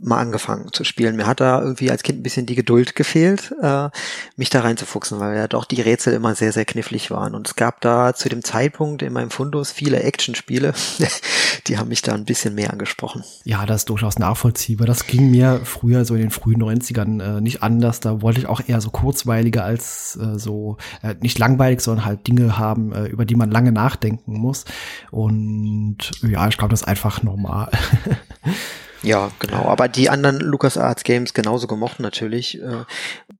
mal 0.02 0.18
angefangen 0.18 0.72
zu 0.72 0.82
spielen. 0.82 1.14
Mir 1.14 1.26
hat 1.26 1.40
da 1.40 1.60
irgendwie 1.60 1.90
als 1.90 2.02
Kind 2.02 2.18
ein 2.18 2.22
bisschen 2.24 2.46
die 2.46 2.56
Geduld 2.56 2.96
gefehlt, 2.96 3.54
äh, 3.62 3.90
mich 4.36 4.50
da 4.50 4.60
reinzufuchsen, 4.60 5.20
weil 5.20 5.36
ja 5.36 5.46
doch 5.46 5.64
die 5.64 5.80
Rätsel 5.80 6.14
immer 6.14 6.34
sehr, 6.34 6.52
sehr 6.52 6.64
knifflig 6.64 7.12
waren. 7.12 7.34
Und 7.34 7.46
es 7.46 7.54
gab 7.54 7.80
da 7.80 8.12
zu 8.12 8.28
dem 8.28 8.42
Zeitpunkt 8.42 9.02
in 9.02 9.12
meinem 9.12 9.30
Fundus 9.30 9.70
viele 9.70 10.02
Actionspiele, 10.02 10.74
die 11.68 11.78
haben 11.78 11.88
mich 11.88 12.02
da 12.02 12.12
ein 12.12 12.24
bisschen 12.24 12.56
mehr 12.56 12.72
angesprochen. 12.72 13.22
Ja, 13.44 13.66
das 13.66 13.82
ist 13.82 13.88
durchaus 13.88 14.18
nachvollziehbar. 14.18 14.86
Das 14.86 15.06
ging 15.06 15.30
mir 15.30 15.60
früher 15.62 16.04
so 16.04 16.14
in 16.14 16.22
den 16.22 16.30
frühen 16.30 16.60
90ern 16.60 17.38
äh, 17.38 17.40
nicht 17.40 17.62
anders. 17.62 18.00
Da 18.00 18.20
wollte 18.20 18.40
ich 18.40 18.46
auch 18.46 18.62
eher 18.66 18.80
so 18.80 18.90
kurzweilige 18.90 19.62
als 19.62 20.18
äh, 20.20 20.38
so, 20.38 20.76
äh, 21.02 21.14
nicht 21.20 21.38
langweilig, 21.38 21.80
sondern 21.80 22.04
halt 22.04 22.26
Dinge 22.26 22.58
haben, 22.58 22.92
äh, 22.92 23.04
über 23.04 23.24
die 23.24 23.36
man 23.36 23.52
lange 23.52 23.70
nachdenken 23.70 24.34
muss. 24.34 24.64
Und 25.12 25.98
ja, 26.22 26.48
ich 26.48 26.58
glaube, 26.58 26.72
das 26.72 26.82
ist 26.82 26.88
einfach 26.88 27.22
normal. 27.22 27.70
Ja, 29.04 29.30
genau. 29.38 29.66
Aber 29.66 29.88
die 29.88 30.08
anderen 30.08 30.40
LucasArts 30.40 31.04
Games 31.04 31.34
genauso 31.34 31.66
gemocht 31.66 32.00
natürlich. 32.00 32.60
Äh, 32.60 32.84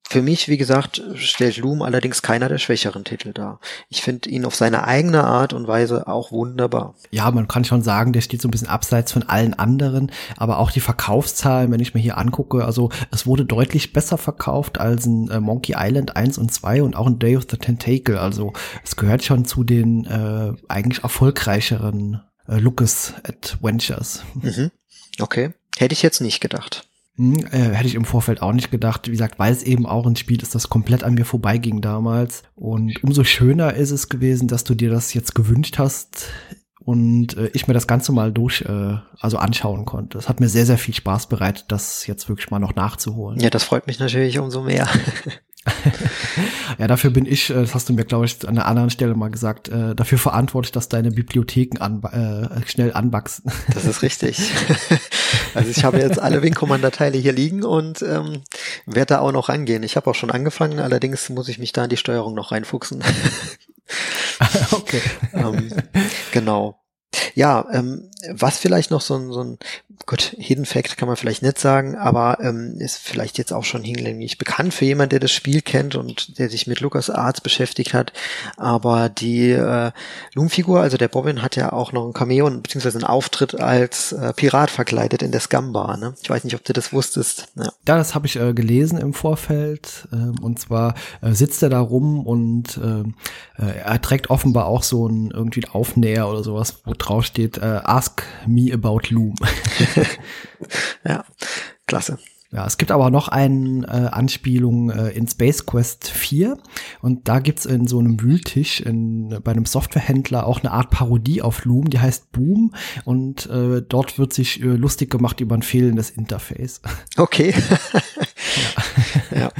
für 0.06 0.20
mich, 0.20 0.48
wie 0.48 0.58
gesagt, 0.58 1.02
stellt 1.14 1.56
Loom 1.56 1.80
allerdings 1.80 2.20
keiner 2.20 2.48
der 2.48 2.58
schwächeren 2.58 3.04
Titel 3.04 3.32
dar. 3.32 3.58
Ich 3.88 4.02
finde 4.02 4.28
ihn 4.28 4.44
auf 4.44 4.54
seine 4.54 4.86
eigene 4.86 5.24
Art 5.24 5.54
und 5.54 5.66
Weise 5.66 6.06
auch 6.06 6.30
wunderbar. 6.30 6.94
Ja, 7.10 7.30
man 7.30 7.48
kann 7.48 7.64
schon 7.64 7.82
sagen, 7.82 8.12
der 8.12 8.20
steht 8.20 8.42
so 8.42 8.48
ein 8.48 8.50
bisschen 8.50 8.68
abseits 8.68 9.12
von 9.12 9.22
allen 9.22 9.54
anderen, 9.54 10.12
aber 10.36 10.58
auch 10.58 10.70
die 10.70 10.80
Verkaufszahlen, 10.80 11.72
wenn 11.72 11.80
ich 11.80 11.94
mir 11.94 12.00
hier 12.00 12.18
angucke, 12.18 12.64
also 12.64 12.90
es 13.10 13.26
wurde 13.26 13.46
deutlich 13.46 13.92
besser 13.94 14.18
verkauft 14.18 14.78
als 14.78 15.06
ein 15.06 15.30
äh, 15.30 15.40
Monkey 15.40 15.74
Island 15.76 16.16
1 16.16 16.36
und 16.36 16.52
2 16.52 16.82
und 16.82 16.94
auch 16.94 17.06
ein 17.06 17.18
Day 17.18 17.36
of 17.36 17.46
the 17.50 17.56
Tentacle. 17.56 18.20
Also 18.20 18.52
es 18.84 18.96
gehört 18.96 19.24
schon 19.24 19.46
zu 19.46 19.64
den 19.64 20.04
äh, 20.04 20.52
eigentlich 20.68 21.02
erfolgreicheren 21.02 22.20
äh, 22.46 22.58
Lucas 22.58 23.14
Adventures. 23.24 24.22
Mhm. 24.34 24.70
Okay. 25.20 25.54
Hätte 25.76 25.92
ich 25.92 26.02
jetzt 26.02 26.20
nicht 26.20 26.40
gedacht. 26.40 26.88
Hm, 27.16 27.46
äh, 27.46 27.74
hätte 27.74 27.86
ich 27.86 27.94
im 27.94 28.04
Vorfeld 28.04 28.42
auch 28.42 28.52
nicht 28.52 28.70
gedacht. 28.70 29.06
Wie 29.06 29.12
gesagt, 29.12 29.38
weil 29.38 29.52
es 29.52 29.62
eben 29.62 29.86
auch 29.86 30.06
ein 30.06 30.16
Spiel 30.16 30.42
ist, 30.42 30.54
das 30.54 30.68
komplett 30.68 31.04
an 31.04 31.14
mir 31.14 31.24
vorbeiging 31.24 31.80
damals. 31.80 32.42
Und 32.56 33.02
umso 33.02 33.24
schöner 33.24 33.74
ist 33.74 33.90
es 33.90 34.08
gewesen, 34.08 34.48
dass 34.48 34.64
du 34.64 34.74
dir 34.74 34.90
das 34.90 35.14
jetzt 35.14 35.34
gewünscht 35.34 35.78
hast 35.78 36.28
und 36.84 37.36
äh, 37.36 37.50
ich 37.54 37.66
mir 37.66 37.74
das 37.74 37.86
Ganze 37.86 38.12
mal 38.12 38.32
durch, 38.32 38.62
äh, 38.62 38.96
also 39.18 39.38
anschauen 39.38 39.84
konnte. 39.84 40.18
Es 40.18 40.28
hat 40.28 40.40
mir 40.40 40.48
sehr, 40.48 40.66
sehr 40.66 40.78
viel 40.78 40.94
Spaß 40.94 41.28
bereitet, 41.28 41.66
das 41.68 42.06
jetzt 42.06 42.28
wirklich 42.28 42.50
mal 42.50 42.58
noch 42.58 42.74
nachzuholen. 42.74 43.40
Ja, 43.40 43.50
das 43.50 43.64
freut 43.64 43.86
mich 43.86 43.98
natürlich 43.98 44.38
umso 44.38 44.62
mehr. 44.62 44.88
ja, 46.78 46.86
dafür 46.86 47.10
bin 47.10 47.26
ich, 47.26 47.50
äh, 47.50 47.54
das 47.54 47.74
hast 47.74 47.88
du 47.88 47.94
mir, 47.94 48.04
glaube 48.04 48.26
ich, 48.26 48.46
an 48.46 48.56
einer 48.56 48.66
anderen 48.66 48.90
Stelle 48.90 49.14
mal 49.14 49.30
gesagt, 49.30 49.68
äh, 49.68 49.94
dafür 49.94 50.18
verantwortlich, 50.18 50.72
dass 50.72 50.88
deine 50.88 51.10
Bibliotheken 51.10 51.78
an, 51.80 52.02
äh, 52.02 52.68
schnell 52.68 52.92
anwachsen. 52.92 53.50
Das 53.74 53.84
ist 53.86 54.02
richtig. 54.02 54.38
also 55.54 55.70
ich 55.70 55.84
habe 55.84 55.98
jetzt 55.98 56.20
alle 56.20 56.42
Wing 56.42 56.54
Commander 56.54 56.90
Teile 56.90 57.18
hier 57.18 57.32
liegen 57.32 57.64
und 57.64 58.02
ähm, 58.02 58.42
werde 58.86 59.14
da 59.14 59.18
auch 59.20 59.32
noch 59.32 59.48
rangehen. 59.48 59.82
Ich 59.82 59.96
habe 59.96 60.08
auch 60.10 60.14
schon 60.14 60.30
angefangen, 60.30 60.78
allerdings 60.78 61.28
muss 61.28 61.48
ich 61.48 61.58
mich 61.58 61.72
da 61.72 61.84
in 61.84 61.90
die 61.90 61.96
Steuerung 61.96 62.34
noch 62.34 62.52
reinfuchsen. 62.52 63.02
okay. 64.70 65.00
ähm, 65.32 65.72
genau. 66.32 66.84
Ja, 67.34 67.66
ähm, 67.72 68.10
was 68.30 68.58
vielleicht 68.58 68.90
noch 68.90 69.00
so 69.00 69.16
ein, 69.16 69.32
so 69.32 69.42
ein 69.42 69.58
gut, 70.06 70.34
Hidden 70.38 70.66
Fact 70.66 70.96
kann 70.96 71.08
man 71.08 71.16
vielleicht 71.16 71.42
nicht 71.42 71.58
sagen, 71.58 71.96
aber 71.96 72.38
ähm, 72.40 72.76
ist 72.78 72.98
vielleicht 72.98 73.38
jetzt 73.38 73.52
auch 73.52 73.64
schon 73.64 73.82
hinlänglich 73.82 74.38
bekannt 74.38 74.74
für 74.74 74.84
jemand, 74.84 75.12
der 75.12 75.20
das 75.20 75.32
Spiel 75.32 75.62
kennt 75.62 75.94
und 75.94 76.38
der 76.38 76.50
sich 76.50 76.66
mit 76.66 76.80
Lucas 76.80 77.10
Arts 77.10 77.40
beschäftigt 77.40 77.94
hat. 77.94 78.12
Aber 78.56 79.08
die 79.08 79.50
äh, 79.50 79.92
Loom-Figur, 80.34 80.80
also 80.80 80.96
der 80.96 81.08
Bobbin, 81.08 81.42
hat 81.42 81.56
ja 81.56 81.72
auch 81.72 81.92
noch 81.92 82.06
ein 82.06 82.12
Cameo 82.12 82.50
beziehungsweise 82.50 82.98
einen 82.98 83.06
Auftritt 83.06 83.60
als 83.60 84.12
äh, 84.12 84.32
Pirat 84.34 84.70
verkleidet 84.70 85.22
in 85.22 85.32
der 85.32 85.40
Scum-Bar. 85.40 85.96
Ne? 85.96 86.14
Ich 86.22 86.30
weiß 86.30 86.44
nicht, 86.44 86.54
ob 86.54 86.64
du 86.64 86.72
das 86.72 86.92
wusstest. 86.92 87.48
Ja, 87.56 87.64
ja 87.64 87.96
das 87.96 88.14
habe 88.14 88.26
ich 88.26 88.36
äh, 88.36 88.52
gelesen 88.52 88.98
im 88.98 89.14
Vorfeld. 89.14 90.08
Äh, 90.12 90.40
und 90.42 90.58
zwar 90.58 90.94
äh, 91.22 91.32
sitzt 91.32 91.62
er 91.62 91.70
da 91.70 91.80
rum 91.80 92.26
und 92.26 92.76
äh, 92.78 93.62
äh, 93.62 93.78
er 93.78 94.02
trägt 94.02 94.30
offenbar 94.30 94.66
auch 94.66 94.82
so 94.82 95.06
ein 95.08 95.30
irgendwie 95.30 95.64
ein 95.64 95.70
Aufnäher 95.70 96.28
oder 96.28 96.42
sowas, 96.42 96.80
wo 96.84 96.92
drauf 96.96 97.24
steht, 97.24 97.58
äh, 97.58 97.80
Ask 97.84 98.24
me 98.46 98.72
about 98.72 99.00
Loom. 99.10 99.34
ja, 101.04 101.24
klasse. 101.86 102.18
Ja, 102.54 102.64
es 102.66 102.78
gibt 102.78 102.92
aber 102.92 103.10
noch 103.10 103.26
eine 103.26 103.84
äh, 103.88 104.14
Anspielung 104.14 104.88
äh, 104.88 105.08
in 105.08 105.26
Space 105.26 105.66
Quest 105.66 106.08
4 106.08 106.56
und 107.02 107.26
da 107.26 107.40
gibt's 107.40 107.66
in 107.66 107.88
so 107.88 107.98
einem 107.98 108.20
Wühltisch 108.20 108.80
in, 108.80 109.40
bei 109.42 109.50
einem 109.50 109.66
Softwarehändler 109.66 110.46
auch 110.46 110.60
eine 110.60 110.70
Art 110.70 110.90
Parodie 110.90 111.42
auf 111.42 111.64
Loom, 111.64 111.90
die 111.90 111.98
heißt 111.98 112.30
Boom 112.30 112.72
und 113.04 113.46
äh, 113.46 113.82
dort 113.82 114.20
wird 114.20 114.32
sich 114.32 114.62
äh, 114.62 114.66
lustig 114.66 115.10
gemacht 115.10 115.40
über 115.40 115.56
ein 115.56 115.62
fehlendes 115.62 116.10
Interface. 116.10 116.80
Okay. 117.16 117.54
ja. 119.32 119.38
ja. 119.38 119.52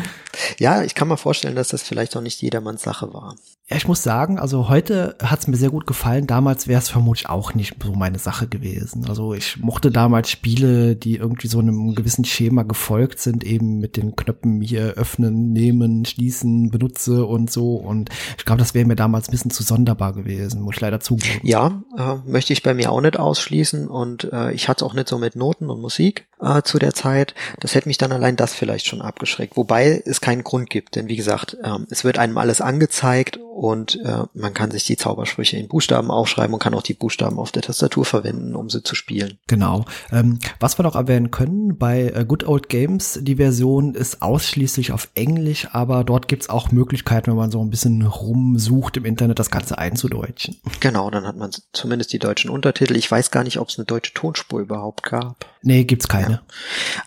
Ja, 0.58 0.82
ich 0.82 0.94
kann 0.94 1.08
mir 1.08 1.16
vorstellen, 1.16 1.56
dass 1.56 1.68
das 1.68 1.82
vielleicht 1.82 2.16
auch 2.16 2.20
nicht 2.20 2.42
jedermanns 2.42 2.82
Sache 2.82 3.12
war. 3.12 3.37
Ja, 3.66 3.79
ich 3.79 3.88
muss 3.88 4.03
sagen, 4.03 4.38
also 4.38 4.68
heute 4.68 5.16
hat's 5.22 5.46
mir 5.46 5.57
sehr 5.57 5.70
gut 5.70 5.87
gefallen. 5.87 6.27
Damals 6.27 6.68
wäre 6.68 6.79
es 6.79 6.90
vermutlich 6.90 7.31
auch 7.31 7.55
nicht 7.55 7.83
so 7.83 7.94
meine 7.94 8.18
Sache 8.18 8.46
gewesen. 8.46 9.07
Also 9.09 9.33
ich 9.33 9.57
mochte 9.57 9.90
damals 9.90 10.29
Spiele, 10.29 10.96
die 10.96 11.16
irgendwie 11.16 11.48
so 11.48 11.61
einem 11.61 11.94
gewissen 11.94 12.27
Schema 12.27 12.64
gefolgt 12.64 13.20
sind, 13.20 13.42
eben 13.42 13.79
mit 13.79 13.96
den 13.96 14.16
Knöpfen 14.16 14.61
hier 14.61 14.94
öffnen, 14.96 15.55
nehmen, 15.55 16.05
schließen, 16.05 16.70
benutze 16.70 17.24
und 17.24 17.50
so. 17.50 17.77
Und 17.77 18.11
ich 18.37 18.44
glaube, 18.44 18.59
das 18.59 18.74
wäre 18.74 18.87
mir 18.87 18.96
damals 18.96 19.29
ein 19.29 19.31
bisschen 19.31 19.50
zu 19.50 19.62
sonderbar 19.62 20.12
gewesen, 20.12 20.61
muss 20.61 20.74
ich 20.74 20.83
leider 20.83 21.00
zugeben. 21.00 21.40
Ja, 21.42 21.83
äh, 21.96 22.16
möchte 22.31 22.53
ich 22.53 22.62
bei 22.62 22.74
mir 22.74 22.92
auch 22.92 23.00
nicht 23.00 23.18
ausschließen. 23.18 23.88
Und 23.88 24.31
äh, 24.31 24.53
ich 24.53 24.68
hatte 24.68 24.85
auch 24.85 24.92
nicht 24.92 25.09
so 25.09 25.16
mit 25.16 25.37
Noten 25.37 25.70
und 25.70 25.81
Musik 25.81 26.27
äh, 26.38 26.61
zu 26.61 26.79
der 26.79 26.92
Zeit. 26.92 27.35
Das 27.61 27.74
hätte 27.74 27.88
mich 27.88 27.96
dann 27.96 28.12
allein 28.12 28.37
das 28.37 28.53
vielleicht 28.53 28.87
schon 28.87 29.00
abgeschreckt. 29.00 29.57
Wobei 29.57 30.03
es 30.05 30.20
keinen 30.20 30.44
Grund 30.44 30.68
gibt, 30.68 30.96
denn 30.96 31.09
wie 31.09 31.16
gesagt, 31.16 31.57
ähm, 31.64 31.87
es 31.88 32.05
wird 32.05 32.18
einem 32.18 32.37
alles 32.37 32.61
angezeigt 32.61 33.38
und 33.55 34.01
äh, 34.05 34.25
man 34.35 34.53
kann 34.53 34.73
sich 34.73 34.85
die 34.85 34.97
Zaubersprüche 34.97 35.57
in 35.57 35.69
Buchstaben 35.69 36.11
aufschreiben 36.11 36.53
und 36.53 36.61
kann 36.61 36.75
auch 36.75 36.83
die 36.83 36.95
Buchstaben 36.95 37.38
auf 37.38 37.53
der 37.53 37.62
Tastatur 37.62 38.05
verwenden, 38.05 38.57
um 38.57 38.69
sie 38.69 38.83
zu 38.83 38.97
spielen. 38.97 39.38
Genau. 39.47 39.85
Ähm, 40.11 40.40
was 40.59 40.77
wir 40.77 40.83
noch 40.83 40.97
erwähnen 40.97 41.31
können, 41.31 41.79
bei 41.79 42.12
äh, 42.14 42.25
Good 42.27 42.49
Old 42.49 42.69
Games, 42.69 43.21
die 43.23 43.37
Version 43.37 43.95
ist 43.95 44.23
ausschließlich 44.23 44.90
auf 44.90 45.09
Englisch, 45.14 45.69
aber 45.71 46.03
dort 46.03 46.27
gibt's 46.27 46.51
auch 46.51 46.73
Möglichkeiten, 46.73 47.31
wenn 47.31 47.37
man 47.37 47.53
so 47.53 47.62
ein 47.62 47.71
bisschen 47.71 48.03
rumsucht 48.03 48.97
im 48.97 49.05
Internet, 49.05 49.38
das 49.38 49.53
Ganze 49.53 49.79
einzudeutschen. 49.79 50.57
Genau, 50.81 51.09
dann 51.11 51.25
hat 51.25 51.37
man 51.37 51.53
zumindest 51.73 52.12
die 52.12 52.19
deutschen 52.19 52.51
Untertitel. 52.51 52.97
Ich 52.97 53.09
weiß 53.09 53.31
gar 53.31 53.45
nicht, 53.45 53.61
ob 53.61 53.69
es 53.69 53.79
eine 53.79 53.87
deutsche 53.87 54.14
Tonspur 54.14 54.61
überhaupt 54.61 55.05
gab. 55.05 55.47
Nee, 55.62 55.85
gibt's 55.85 56.09
keine. 56.09 56.43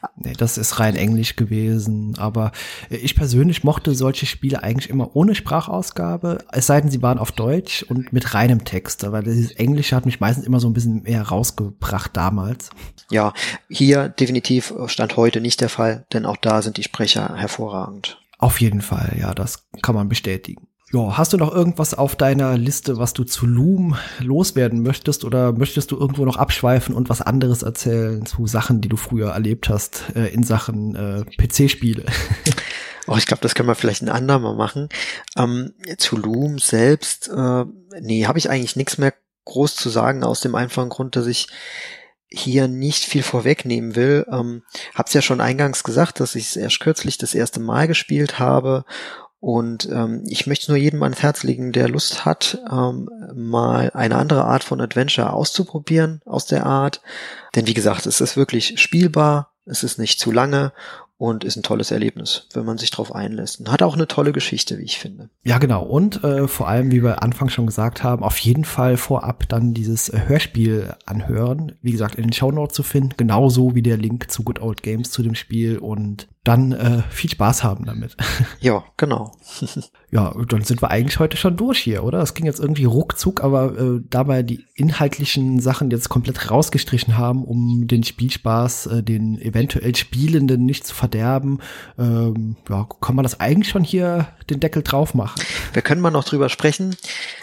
Ja. 0.02 0.10
Nee, 0.16 0.34
das 0.36 0.58
ist 0.58 0.80
rein 0.80 0.96
Englisch 0.96 1.36
gewesen. 1.36 2.16
Aber 2.18 2.52
ich 2.90 3.16
persönlich 3.16 3.64
mochte 3.64 3.94
solche 3.94 4.26
Spiele 4.26 4.64
eigentlich 4.64 4.90
immer 4.90 5.16
ohne 5.16 5.36
Sprachausgabe, 5.36 6.37
es 6.52 6.68
sei 6.68 6.82
denn, 6.82 6.92
sie 6.92 7.02
waren 7.02 7.20
auf 7.20 7.32
Deutsch 7.32 7.84
und 7.84 8.14
mit 8.14 8.34
reinem 8.34 8.66
Text. 8.66 9.10
Weil 9.12 9.24
dieses 9.24 9.52
Englische 9.52 9.96
hat 9.96 10.06
mich 10.06 10.20
meistens 10.20 10.46
immer 10.46 10.60
so 10.60 10.68
ein 10.68 10.74
bisschen 10.74 11.04
mehr 11.04 11.22
rausgebracht 11.24 12.16
damals. 12.16 12.70
Ja, 13.10 13.34
hier 13.70 14.10
definitiv 14.10 14.74
stand 14.88 15.18
heute 15.18 15.42
nicht 15.42 15.62
der 15.62 15.70
Fall, 15.70 16.06
denn 16.14 16.26
auch 16.26 16.38
da 16.38 16.62
sind 16.62 16.78
die 16.78 16.84
Sprecher 16.84 17.36
hervorragend. 17.36 18.20
Auf 18.40 18.62
jeden 18.62 18.82
Fall, 18.82 19.16
ja, 19.20 19.34
das 19.34 19.68
kann 19.82 19.96
man 19.96 20.10
bestätigen. 20.10 20.68
Ja, 20.94 21.18
hast 21.18 21.34
du 21.34 21.38
noch 21.38 21.54
irgendwas 21.54 21.94
auf 21.94 22.16
deiner 22.16 22.58
Liste, 22.58 22.98
was 22.98 23.12
du 23.12 23.26
zu 23.26 23.46
Loom 23.46 23.98
loswerden 24.20 24.82
möchtest 24.84 25.26
oder 25.26 25.52
möchtest 25.52 25.92
du 25.92 25.98
irgendwo 25.98 26.24
noch 26.24 26.38
abschweifen 26.38 26.96
und 26.96 27.10
was 27.10 27.22
anderes 27.22 27.62
erzählen 27.62 28.26
zu 28.26 28.48
Sachen, 28.48 28.80
die 28.80 28.88
du 28.88 28.96
früher 28.96 29.32
erlebt 29.32 29.68
hast 29.68 30.04
äh, 30.16 30.28
in 30.28 30.44
Sachen 30.44 30.96
äh, 30.96 31.26
PC-Spiele? 31.38 32.06
Oh, 33.08 33.16
ich 33.18 33.26
glaube, 33.26 33.42
das 33.42 33.56
können 33.56 33.70
wir 33.70 33.76
vielleicht 33.76 34.02
ein 34.02 34.10
andermal 34.10 34.56
machen. 34.56 34.90
Ähm, 35.38 35.74
zu 35.98 36.18
Loom 36.18 36.60
selbst, 36.60 37.30
äh, 37.30 37.66
nee, 38.02 38.26
habe 38.26 38.38
ich 38.38 38.50
eigentlich 38.50 38.76
nichts 38.76 38.98
mehr 38.98 39.14
groß 39.46 39.76
zu 39.76 39.90
sagen, 39.90 40.24
aus 40.24 40.42
dem 40.42 40.56
einfachen 40.56 40.90
Grund, 40.90 41.16
dass 41.16 41.26
ich 41.26 41.48
hier 42.30 42.68
nicht 42.68 43.06
viel 43.06 43.24
vorwegnehmen 43.24 43.96
will. 43.96 44.26
Ähm, 44.30 44.64
hab's 44.94 45.14
ja 45.14 45.22
schon 45.22 45.40
eingangs 45.40 45.84
gesagt, 45.84 46.20
dass 46.20 46.36
ich 46.36 46.48
es 46.50 46.56
erst 46.58 46.82
kürzlich 46.82 47.18
das 47.18 47.34
erste 47.34 47.62
Mal 47.62 47.88
gespielt 47.88 48.40
habe 48.40 48.84
und 49.40 49.88
ähm, 49.92 50.24
ich 50.28 50.48
möchte 50.48 50.72
nur 50.72 50.78
jedem 50.78 51.04
ans 51.04 51.22
Herz 51.22 51.44
legen, 51.44 51.72
der 51.72 51.88
Lust 51.88 52.26
hat, 52.26 52.60
ähm, 52.72 53.08
mal 53.36 53.92
eine 53.94 54.16
andere 54.16 54.46
Art 54.46 54.64
von 54.64 54.82
Adventure 54.82 55.32
auszuprobieren 55.32 56.22
aus 56.26 56.48
der 56.48 56.66
Art. 56.66 57.02
Denn 57.56 57.68
wie 57.68 57.76
gesagt, 57.76 58.08
es 58.08 58.20
ist 58.20 58.36
wirklich 58.36 58.80
spielbar, 58.82 59.54
es 59.66 59.84
ist 59.84 60.00
nicht 60.00 60.20
zu 60.20 60.32
lange 60.32 60.74
und 61.18 61.44
ist 61.44 61.56
ein 61.56 61.64
tolles 61.64 61.90
Erlebnis, 61.90 62.48
wenn 62.54 62.66
man 62.66 62.78
sich 62.78 62.92
darauf 62.92 63.14
einlässt. 63.14 63.60
Und 63.60 63.72
hat 63.72 63.82
auch 63.82 63.96
eine 63.96 64.08
tolle 64.08 64.32
Geschichte, 64.32 64.78
wie 64.78 64.84
ich 64.84 65.00
finde. 65.00 65.30
Ja, 65.44 65.58
genau. 65.58 65.84
Und 65.84 66.24
äh, 66.24 66.48
vor 66.48 66.68
allem, 66.68 66.92
wie 66.92 67.04
wir 67.04 67.24
Anfang 67.24 67.50
schon 67.50 67.66
gesagt 67.66 68.04
haben, 68.04 68.24
auf 68.24 68.38
jeden 68.38 68.66
Fall 68.66 68.98
vorab 68.98 69.50
dann 69.50 69.74
dieses 69.74 70.10
äh, 70.10 70.22
Hörspiel 70.28 70.94
anhören. 71.06 71.74
Wie 71.82 71.92
gesagt, 71.92 72.16
in 72.16 72.24
den 72.24 72.34
Shownotes 72.34 72.76
zu 72.76 72.84
finden, 72.84 73.16
genauso 73.18 73.74
wie 73.74 73.82
der 73.82 73.98
Link 73.98 74.30
zu 74.30 74.44
Good 74.44 74.62
Old 74.62 74.84
Games 74.84 75.10
zu 75.10 75.24
dem 75.24 75.34
Spiel 75.34 75.80
und 75.80 76.28
dann 76.48 76.72
äh, 76.72 77.04
viel 77.10 77.30
Spaß 77.30 77.64
haben 77.64 77.86
damit. 77.86 78.16
Ja, 78.60 78.84
genau. 78.96 79.36
ja, 80.12 80.34
dann 80.48 80.64
sind 80.64 80.82
wir 80.82 80.90
eigentlich 80.90 81.20
heute 81.20 81.38
schon 81.38 81.58
durch 81.58 81.80
hier, 81.80 82.04
oder? 82.04 82.20
Es 82.20 82.34
ging 82.34 82.46
jetzt 82.46 82.60
irgendwie 82.60 82.86
ruckzuck, 82.86 83.44
aber 83.44 83.78
äh, 83.78 84.02
dabei 84.10 84.42
die 84.42 84.66
inhaltlichen 84.74 85.60
Sachen 85.60 85.92
jetzt 85.92 86.10
komplett 86.10 86.50
rausgestrichen 86.50 87.18
haben, 87.18 87.44
um 87.44 87.88
den 87.88 88.04
Spielspaß, 88.04 88.88
äh, 88.88 89.04
den 89.04 89.40
eventuell 89.40 89.96
Spielenden 89.96 90.66
nicht 90.66 90.88
zu 90.88 90.96
verderben, 91.08 91.60
ähm, 91.98 92.58
ja, 92.70 92.88
kann 93.02 93.16
man 93.16 93.24
das 93.24 93.40
eigentlich 93.40 93.70
schon 93.70 93.84
hier 93.84 94.28
den 94.50 94.60
Deckel 94.60 94.84
drauf 94.84 95.14
machen? 95.14 95.42
Wir 95.74 95.82
können 95.82 96.02
mal 96.02 96.12
noch 96.12 96.26
drüber 96.26 96.50
sprechen. 96.50 96.96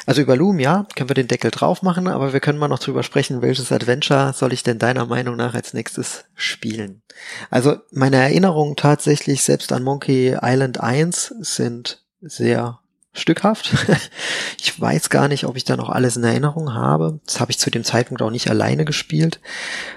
Also 0.06 0.20
über 0.20 0.36
Loom, 0.36 0.58
ja, 0.60 0.86
können 0.94 1.08
wir 1.08 1.14
den 1.14 1.28
Deckel 1.28 1.50
drauf 1.50 1.82
machen, 1.82 2.08
aber 2.08 2.32
wir 2.32 2.40
können 2.40 2.58
mal 2.58 2.68
noch 2.68 2.78
drüber 2.78 3.02
sprechen, 3.02 3.40
welches 3.40 3.72
Adventure 3.72 4.32
soll 4.34 4.52
ich 4.52 4.62
denn 4.62 4.78
deiner 4.78 5.06
Meinung 5.06 5.36
nach 5.36 5.54
als 5.54 5.72
nächstes 5.72 6.26
spielen? 6.34 7.02
Also 7.50 7.76
meine 7.90 8.16
Erinnerungen 8.16 8.76
tatsächlich 8.76 9.42
selbst 9.42 9.72
an 9.72 9.82
Monkey 9.82 10.36
Island 10.42 10.80
1 10.80 11.34
sind 11.40 12.04
sehr 12.20 12.80
stückhaft. 13.14 13.72
ich 14.60 14.78
weiß 14.78 15.08
gar 15.08 15.28
nicht, 15.28 15.44
ob 15.44 15.56
ich 15.56 15.64
da 15.64 15.76
noch 15.76 15.88
alles 15.88 16.16
in 16.16 16.24
Erinnerung 16.24 16.74
habe. 16.74 17.20
Das 17.24 17.40
habe 17.40 17.52
ich 17.52 17.58
zu 17.58 17.70
dem 17.70 17.84
Zeitpunkt 17.84 18.20
auch 18.20 18.30
nicht 18.30 18.50
alleine 18.50 18.84
gespielt, 18.84 19.40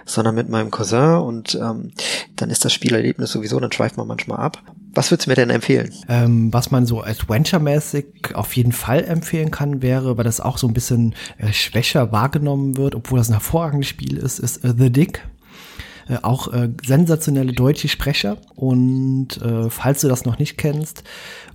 sondern 0.06 0.36
mit 0.36 0.48
meinem 0.50 0.72
Cousin 0.72 1.16
und 1.16 1.56
ähm, 1.56 1.92
dann 2.36 2.50
ist 2.50 2.64
das 2.64 2.74
Spielerlebnis 2.74 3.32
sowieso, 3.32 3.60
dann 3.60 3.72
schweift 3.72 3.98
man 3.98 4.08
manchmal 4.08 4.40
ab. 4.40 4.64
Was 4.94 5.12
würdest 5.12 5.28
du 5.28 5.32
mir 5.32 5.36
denn 5.36 5.50
empfehlen? 5.50 5.94
Ähm, 6.08 6.52
was 6.54 6.72
man 6.72 6.86
so 6.86 7.04
Adventure-mäßig 7.04 8.34
auf 8.34 8.56
jeden 8.56 8.72
Fall 8.72 9.04
empfehlen 9.04 9.52
kann, 9.52 9.82
wäre, 9.82 10.18
weil 10.18 10.24
das 10.24 10.40
auch 10.40 10.58
so 10.58 10.68
ein 10.68 10.74
bisschen 10.74 11.14
äh, 11.38 11.52
schwächer 11.54 12.12
wahrgenommen 12.12 12.78
wird, 12.78 12.96
obwohl 12.96 13.20
das 13.20 13.30
ein 13.30 13.34
hervorragendes 13.34 13.88
Spiel 13.90 14.18
ist, 14.18 14.40
ist 14.40 14.64
uh, 14.64 14.74
The 14.76 14.92
Dick. 14.92 15.22
Äh, 16.10 16.18
auch 16.22 16.52
äh, 16.54 16.70
sensationelle 16.86 17.54
deutsche 17.54 17.88
Sprecher. 17.88 18.38
Und 18.56 19.42
äh, 19.42 19.70
falls 19.70 20.02
du 20.02 20.08
das 20.08 20.26
noch 20.26 20.40
nicht 20.40 20.58
kennst 20.58 21.04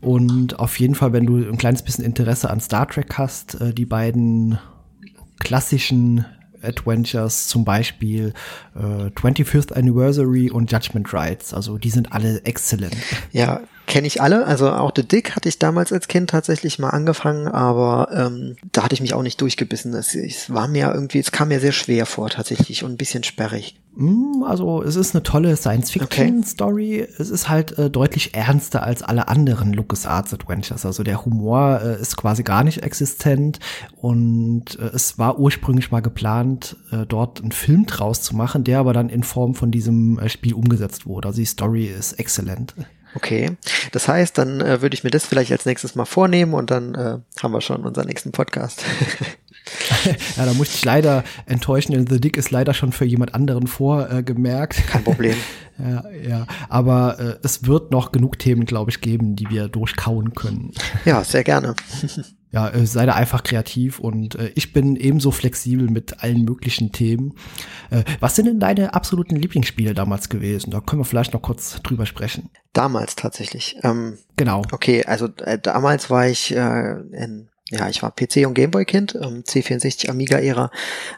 und 0.00 0.58
auf 0.58 0.78
jeden 0.78 0.94
Fall, 0.94 1.12
wenn 1.12 1.26
du 1.26 1.36
ein 1.36 1.58
kleines 1.58 1.82
bisschen 1.82 2.04
Interesse 2.04 2.50
an 2.50 2.60
Star 2.60 2.88
Trek 2.88 3.14
hast, 3.16 3.60
äh, 3.60 3.72
die 3.72 3.86
beiden 3.86 4.58
klassischen 5.38 6.24
Adventures, 6.62 7.48
zum 7.48 7.64
Beispiel 7.64 8.32
äh, 8.76 9.10
25th 9.10 9.72
Anniversary 9.72 10.50
und 10.50 10.70
Judgment 10.70 11.12
Rights. 11.12 11.52
Also 11.52 11.78
die 11.78 11.90
sind 11.90 12.12
alle 12.12 12.44
exzellent. 12.44 12.96
Ja, 13.32 13.60
kenne 13.92 14.06
ich 14.06 14.22
alle. 14.22 14.46
Also 14.46 14.70
auch 14.70 14.90
The 14.96 15.06
Dick 15.06 15.36
hatte 15.36 15.50
ich 15.50 15.58
damals 15.58 15.92
als 15.92 16.08
Kind 16.08 16.30
tatsächlich 16.30 16.78
mal 16.78 16.88
angefangen, 16.88 17.46
aber 17.46 18.08
ähm, 18.10 18.56
da 18.72 18.84
hatte 18.84 18.94
ich 18.94 19.02
mich 19.02 19.12
auch 19.12 19.22
nicht 19.22 19.38
durchgebissen. 19.38 19.92
Es, 19.92 20.14
es 20.14 20.48
war 20.48 20.66
mir 20.66 20.90
irgendwie, 20.94 21.18
es 21.18 21.30
kam 21.30 21.48
mir 21.48 21.60
sehr 21.60 21.72
schwer 21.72 22.06
vor 22.06 22.30
tatsächlich 22.30 22.84
und 22.84 22.92
ein 22.92 22.96
bisschen 22.96 23.22
sperrig. 23.22 23.78
Mm, 23.94 24.44
also 24.44 24.82
es 24.82 24.96
ist 24.96 25.14
eine 25.14 25.22
tolle 25.22 25.54
Science-Fiction-Story. 25.58 27.02
Okay. 27.02 27.14
Es 27.18 27.28
ist 27.28 27.50
halt 27.50 27.76
äh, 27.78 27.90
deutlich 27.90 28.34
ernster 28.34 28.82
als 28.82 29.02
alle 29.02 29.28
anderen 29.28 29.74
LucasArts 29.74 30.32
Adventures. 30.32 30.86
Also 30.86 31.02
der 31.02 31.26
Humor 31.26 31.82
äh, 31.84 32.00
ist 32.00 32.16
quasi 32.16 32.44
gar 32.44 32.64
nicht 32.64 32.82
existent 32.82 33.58
und 34.00 34.78
äh, 34.78 34.84
es 34.94 35.18
war 35.18 35.38
ursprünglich 35.38 35.90
mal 35.90 36.00
geplant, 36.00 36.78
äh, 36.92 37.04
dort 37.04 37.42
einen 37.42 37.52
Film 37.52 37.84
draus 37.84 38.22
zu 38.22 38.34
machen, 38.34 38.64
der 38.64 38.78
aber 38.78 38.94
dann 38.94 39.10
in 39.10 39.22
Form 39.22 39.54
von 39.54 39.70
diesem 39.70 40.18
äh, 40.18 40.30
Spiel 40.30 40.54
umgesetzt 40.54 41.04
wurde. 41.04 41.28
Also 41.28 41.40
die 41.40 41.44
Story 41.44 41.84
ist 41.84 42.14
exzellent. 42.14 42.74
Okay, 43.14 43.56
das 43.92 44.08
heißt, 44.08 44.38
dann 44.38 44.60
äh, 44.60 44.80
würde 44.80 44.94
ich 44.94 45.04
mir 45.04 45.10
das 45.10 45.26
vielleicht 45.26 45.52
als 45.52 45.66
nächstes 45.66 45.94
mal 45.94 46.04
vornehmen 46.04 46.54
und 46.54 46.70
dann 46.70 46.94
äh, 46.94 47.18
haben 47.42 47.52
wir 47.52 47.60
schon 47.60 47.84
unseren 47.84 48.06
nächsten 48.06 48.32
Podcast. 48.32 48.84
ja, 50.36 50.46
da 50.46 50.52
muss 50.54 50.74
ich 50.74 50.84
leider 50.84 51.24
enttäuschen, 51.46 51.92
denn 51.92 52.06
The 52.06 52.20
Dick 52.20 52.36
ist 52.36 52.50
leider 52.50 52.74
schon 52.74 52.92
für 52.92 53.04
jemand 53.04 53.34
anderen 53.34 53.66
vorgemerkt. 53.66 54.78
Äh, 54.78 54.82
Kein 54.82 55.04
Problem. 55.04 55.36
ja, 55.78 56.04
ja, 56.28 56.46
aber 56.68 57.18
äh, 57.18 57.38
es 57.42 57.66
wird 57.66 57.90
noch 57.90 58.12
genug 58.12 58.38
Themen, 58.38 58.64
glaube 58.64 58.90
ich, 58.90 59.00
geben, 59.00 59.36
die 59.36 59.50
wir 59.50 59.68
durchkauen 59.68 60.34
können. 60.34 60.72
Ja, 61.04 61.24
sehr 61.24 61.44
gerne. 61.44 61.74
ja, 62.50 62.68
äh, 62.68 62.86
sei 62.86 63.06
da 63.06 63.14
einfach 63.14 63.42
kreativ 63.42 63.98
und 63.98 64.34
äh, 64.34 64.52
ich 64.54 64.72
bin 64.72 64.96
ebenso 64.96 65.30
flexibel 65.30 65.88
mit 65.88 66.22
allen 66.22 66.44
möglichen 66.44 66.92
Themen. 66.92 67.34
Äh, 67.90 68.04
was 68.20 68.36
sind 68.36 68.46
denn 68.46 68.60
deine 68.60 68.94
absoluten 68.94 69.36
Lieblingsspiele 69.36 69.94
damals 69.94 70.28
gewesen? 70.28 70.70
Da 70.70 70.80
können 70.80 71.00
wir 71.00 71.06
vielleicht 71.06 71.32
noch 71.32 71.42
kurz 71.42 71.80
drüber 71.82 72.06
sprechen. 72.06 72.50
Damals 72.72 73.16
tatsächlich. 73.16 73.76
Ähm, 73.82 74.18
genau. 74.36 74.62
Okay, 74.72 75.04
also 75.04 75.28
äh, 75.44 75.58
damals 75.58 76.10
war 76.10 76.28
ich 76.28 76.54
äh, 76.54 77.00
in 77.12 77.48
ja, 77.72 77.88
ich 77.88 78.02
war 78.02 78.14
PC- 78.14 78.46
und 78.46 78.54
Gameboy-Kind, 78.54 79.14
ähm, 79.14 79.44
C64 79.44 80.10
Amiga-Ära 80.10 80.70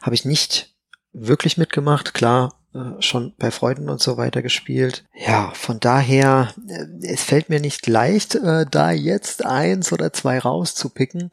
habe 0.02 0.14
ich 0.14 0.24
nicht 0.24 0.74
wirklich 1.12 1.58
mitgemacht. 1.58 2.14
Klar, 2.14 2.54
äh, 2.74 3.02
schon 3.02 3.34
bei 3.38 3.50
Freunden 3.50 3.88
und 3.88 4.00
so 4.00 4.16
weiter 4.16 4.40
gespielt. 4.40 5.04
Ja, 5.14 5.52
von 5.54 5.80
daher, 5.80 6.54
äh, 6.68 7.06
es 7.06 7.24
fällt 7.24 7.48
mir 7.48 7.60
nicht 7.60 7.86
leicht, 7.86 8.36
äh, 8.36 8.66
da 8.70 8.92
jetzt 8.92 9.44
eins 9.44 9.92
oder 9.92 10.12
zwei 10.12 10.38
rauszupicken. 10.38 11.30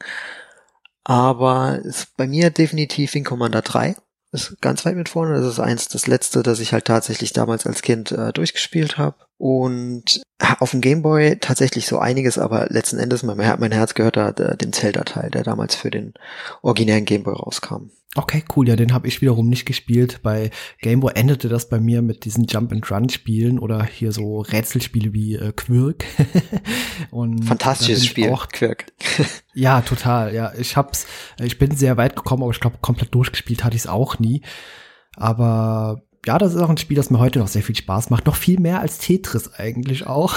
Aber 1.03 1.79
ist 1.83 2.15
bei 2.17 2.27
mir 2.27 2.49
definitiv 2.49 3.13
Wing 3.13 3.23
Commander 3.23 3.61
3 3.61 3.95
ist 4.31 4.61
ganz 4.61 4.85
weit 4.85 4.95
mit 4.95 5.09
vorne. 5.09 5.35
Das 5.35 5.45
ist 5.45 5.59
eins, 5.59 5.87
das 5.87 6.07
letzte, 6.07 6.41
das 6.41 6.59
ich 6.59 6.73
halt 6.73 6.85
tatsächlich 6.85 7.33
damals 7.33 7.67
als 7.67 7.81
Kind 7.81 8.11
äh, 8.11 8.31
durchgespielt 8.31 8.97
habe. 8.97 9.17
Und 9.41 10.21
auf 10.59 10.69
dem 10.69 10.81
Gameboy 10.81 11.37
tatsächlich 11.39 11.87
so 11.87 11.97
einiges, 11.97 12.37
aber 12.37 12.67
letzten 12.69 12.99
Endes, 12.99 13.23
mein, 13.23 13.37
mein 13.37 13.71
Herz 13.71 13.95
gehört 13.95 14.15
da 14.15 14.29
äh, 14.29 14.55
dem 14.55 14.71
Zelda-Teil, 14.71 15.31
der 15.31 15.41
damals 15.41 15.73
für 15.73 15.89
den 15.89 16.13
originären 16.61 17.05
Gameboy 17.05 17.33
rauskam. 17.33 17.89
Okay, 18.15 18.43
cool. 18.55 18.69
Ja, 18.69 18.75
den 18.75 18.93
habe 18.93 19.07
ich 19.07 19.19
wiederum 19.19 19.49
nicht 19.49 19.65
gespielt. 19.65 20.19
Bei 20.21 20.51
Gameboy 20.83 21.13
endete 21.15 21.49
das 21.49 21.69
bei 21.69 21.79
mir 21.79 22.03
mit 22.03 22.23
diesen 22.23 22.45
Jump-and-Run-Spielen 22.45 23.57
oder 23.57 23.83
hier 23.83 24.11
so 24.11 24.41
Rätselspiele 24.41 25.11
wie 25.11 25.37
äh, 25.37 25.51
Quirk. 25.53 26.05
Und 27.09 27.43
Fantastisches 27.43 28.05
Spiel, 28.05 28.29
auch, 28.29 28.47
Quirk. 28.49 28.93
ja, 29.55 29.81
total. 29.81 30.35
Ja, 30.35 30.53
ich 30.55 30.77
hab's, 30.77 31.07
ich 31.39 31.57
bin 31.57 31.75
sehr 31.75 31.97
weit 31.97 32.15
gekommen, 32.15 32.43
aber 32.43 32.51
ich 32.51 32.59
glaube, 32.59 32.77
komplett 32.79 33.15
durchgespielt 33.15 33.63
hatte 33.63 33.75
ich 33.75 33.81
es 33.81 33.87
auch 33.87 34.19
nie. 34.19 34.43
Aber 35.15 36.03
ja, 36.25 36.37
das 36.37 36.53
ist 36.53 36.61
auch 36.61 36.69
ein 36.69 36.77
Spiel, 36.77 36.97
das 36.97 37.09
mir 37.09 37.19
heute 37.19 37.39
noch 37.39 37.47
sehr 37.47 37.63
viel 37.63 37.75
Spaß 37.75 38.09
macht. 38.09 38.25
Noch 38.25 38.35
viel 38.35 38.59
mehr 38.59 38.79
als 38.79 38.99
Tetris 38.99 39.53
eigentlich 39.55 40.05
auch. 40.05 40.35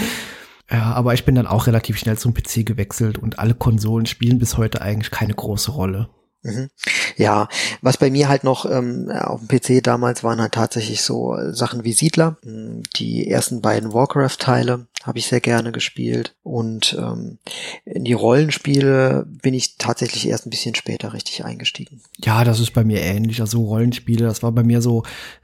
ja, 0.70 0.92
aber 0.94 1.12
ich 1.14 1.24
bin 1.24 1.34
dann 1.34 1.46
auch 1.46 1.66
relativ 1.66 1.98
schnell 1.98 2.16
zum 2.16 2.32
PC 2.32 2.64
gewechselt 2.64 3.18
und 3.18 3.38
alle 3.38 3.54
Konsolen 3.54 4.06
spielen 4.06 4.38
bis 4.38 4.56
heute 4.56 4.80
eigentlich 4.80 5.10
keine 5.10 5.34
große 5.34 5.72
Rolle. 5.72 6.08
Mhm. 6.42 6.70
Ja, 7.16 7.48
was 7.82 7.96
bei 7.96 8.10
mir 8.10 8.28
halt 8.28 8.42
noch 8.42 8.64
ähm, 8.64 9.10
auf 9.10 9.40
dem 9.40 9.48
PC 9.48 9.82
damals 9.82 10.24
waren 10.24 10.40
halt 10.40 10.52
tatsächlich 10.52 11.02
so 11.02 11.36
Sachen 11.52 11.84
wie 11.84 11.92
Siedler, 11.92 12.36
die 12.42 13.28
ersten 13.28 13.60
beiden 13.60 13.92
Warcraft-Teile, 13.92 14.86
habe 15.04 15.18
ich 15.18 15.26
sehr 15.26 15.40
gerne 15.40 15.72
gespielt. 15.72 16.34
Und 16.42 16.96
ähm, 16.98 17.38
in 17.84 18.04
die 18.04 18.12
Rollenspiele 18.12 19.26
bin 19.26 19.54
ich 19.54 19.76
tatsächlich 19.76 20.28
erst 20.28 20.46
ein 20.46 20.50
bisschen 20.50 20.74
später 20.74 21.12
richtig 21.12 21.44
eingestiegen. 21.44 22.00
Ja, 22.18 22.44
das 22.44 22.60
ist 22.60 22.72
bei 22.72 22.84
mir 22.84 23.00
ähnlich. 23.00 23.40
Also 23.40 23.62
Rollenspiele, 23.64 24.24
das 24.24 24.42
war 24.42 24.52
bei 24.52 24.62
mir 24.62 24.80
so 24.80 25.02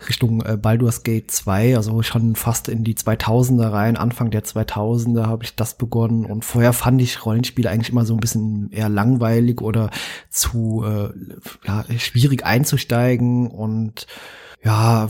Richtung 0.08 0.42
äh, 0.42 0.56
Baldur's 0.56 1.02
Gate 1.02 1.30
2, 1.30 1.76
also 1.76 2.02
schon 2.02 2.36
fast 2.36 2.68
in 2.68 2.84
die 2.84 2.94
2000er 2.94 3.72
rein. 3.72 3.96
Anfang 3.96 4.30
der 4.30 4.44
2000er 4.44 5.26
habe 5.26 5.44
ich 5.44 5.54
das 5.54 5.76
begonnen. 5.76 6.24
Und 6.24 6.44
vorher 6.44 6.72
fand 6.72 7.02
ich 7.02 7.24
Rollenspiele 7.24 7.68
eigentlich 7.68 7.90
immer 7.90 8.04
so 8.04 8.14
ein 8.14 8.20
bisschen 8.20 8.70
eher 8.70 8.88
langweilig 8.88 9.60
oder 9.60 9.90
zu 10.30 10.84
äh, 10.88 11.66
ja, 11.66 11.84
schwierig 11.98 12.44
einzusteigen 12.44 13.48
und 13.48 14.06
ja, 14.64 15.08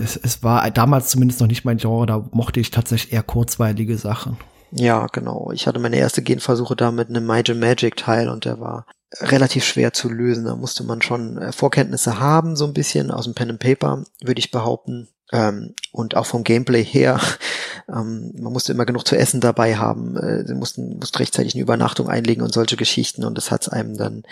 es, 0.00 0.16
es 0.16 0.42
war 0.42 0.70
damals 0.70 1.08
zumindest 1.08 1.40
noch 1.40 1.48
nicht 1.48 1.64
mein 1.64 1.78
Genre, 1.78 2.06
da 2.06 2.24
mochte 2.30 2.60
ich 2.60 2.70
tatsächlich 2.70 3.12
eher 3.12 3.22
kurzweilige 3.22 3.98
Sachen. 3.98 4.36
Ja, 4.70 5.06
genau. 5.06 5.50
Ich 5.52 5.66
hatte 5.66 5.78
meine 5.78 5.96
erste 5.96 6.22
Genversuche 6.22 6.76
da 6.76 6.90
mit 6.90 7.08
einem 7.08 7.24
Major 7.24 7.56
Magic 7.56 7.96
Teil 7.96 8.28
und 8.28 8.44
der 8.44 8.60
war 8.60 8.86
relativ 9.20 9.64
schwer 9.64 9.92
zu 9.92 10.08
lösen. 10.08 10.44
Da 10.44 10.56
musste 10.56 10.84
man 10.84 11.02
schon 11.02 11.38
äh, 11.38 11.52
Vorkenntnisse 11.52 12.20
haben, 12.20 12.56
so 12.56 12.66
ein 12.66 12.74
bisschen 12.74 13.10
aus 13.10 13.24
dem 13.24 13.34
Pen 13.34 13.50
and 13.50 13.60
Paper, 13.60 14.04
würde 14.22 14.38
ich 14.38 14.50
behaupten. 14.50 15.08
Ähm, 15.32 15.74
und 15.90 16.16
auch 16.16 16.26
vom 16.26 16.44
Gameplay 16.44 16.84
her, 16.84 17.20
ähm, 17.88 18.32
man 18.38 18.52
musste 18.52 18.72
immer 18.72 18.86
genug 18.86 19.06
zu 19.06 19.16
essen 19.16 19.40
dabei 19.40 19.76
haben, 19.76 20.16
äh, 20.16 20.46
sie 20.46 20.54
mussten 20.54 20.98
musste 20.98 21.18
rechtzeitig 21.18 21.54
eine 21.54 21.62
Übernachtung 21.62 22.08
einlegen 22.08 22.42
und 22.42 22.52
solche 22.52 22.76
Geschichten 22.76 23.24
und 23.24 23.36
das 23.36 23.50
hat 23.50 23.62
es 23.62 23.68
einem 23.68 23.96
dann 23.96 24.22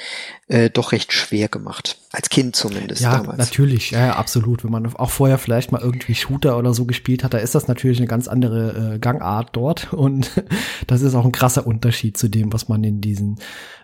äh, 0.46 0.70
doch 0.70 0.92
recht 0.92 1.12
schwer 1.12 1.48
gemacht. 1.48 1.98
Als 2.12 2.28
Kind 2.28 2.54
zumindest 2.54 3.02
ja, 3.02 3.16
damals. 3.16 3.38
natürlich, 3.38 3.90
ja, 3.90 4.14
absolut. 4.14 4.62
Wenn 4.62 4.70
man 4.70 4.94
auch 4.94 5.10
vorher 5.10 5.38
vielleicht 5.38 5.72
mal 5.72 5.80
irgendwie 5.80 6.14
Shooter 6.14 6.56
oder 6.56 6.74
so 6.74 6.84
gespielt 6.84 7.24
hat, 7.24 7.34
da 7.34 7.38
ist 7.38 7.56
das 7.56 7.66
natürlich 7.66 7.98
eine 7.98 8.06
ganz 8.06 8.28
andere 8.28 8.94
äh, 8.94 8.98
Gangart 9.00 9.50
dort 9.52 9.92
und 9.92 10.30
das 10.86 11.02
ist 11.02 11.16
auch 11.16 11.24
ein 11.24 11.32
krasser 11.32 11.66
Unterschied 11.66 12.16
zu 12.16 12.28
dem, 12.28 12.52
was 12.52 12.68
man 12.68 12.84
in 12.84 13.00
diesen 13.00 13.40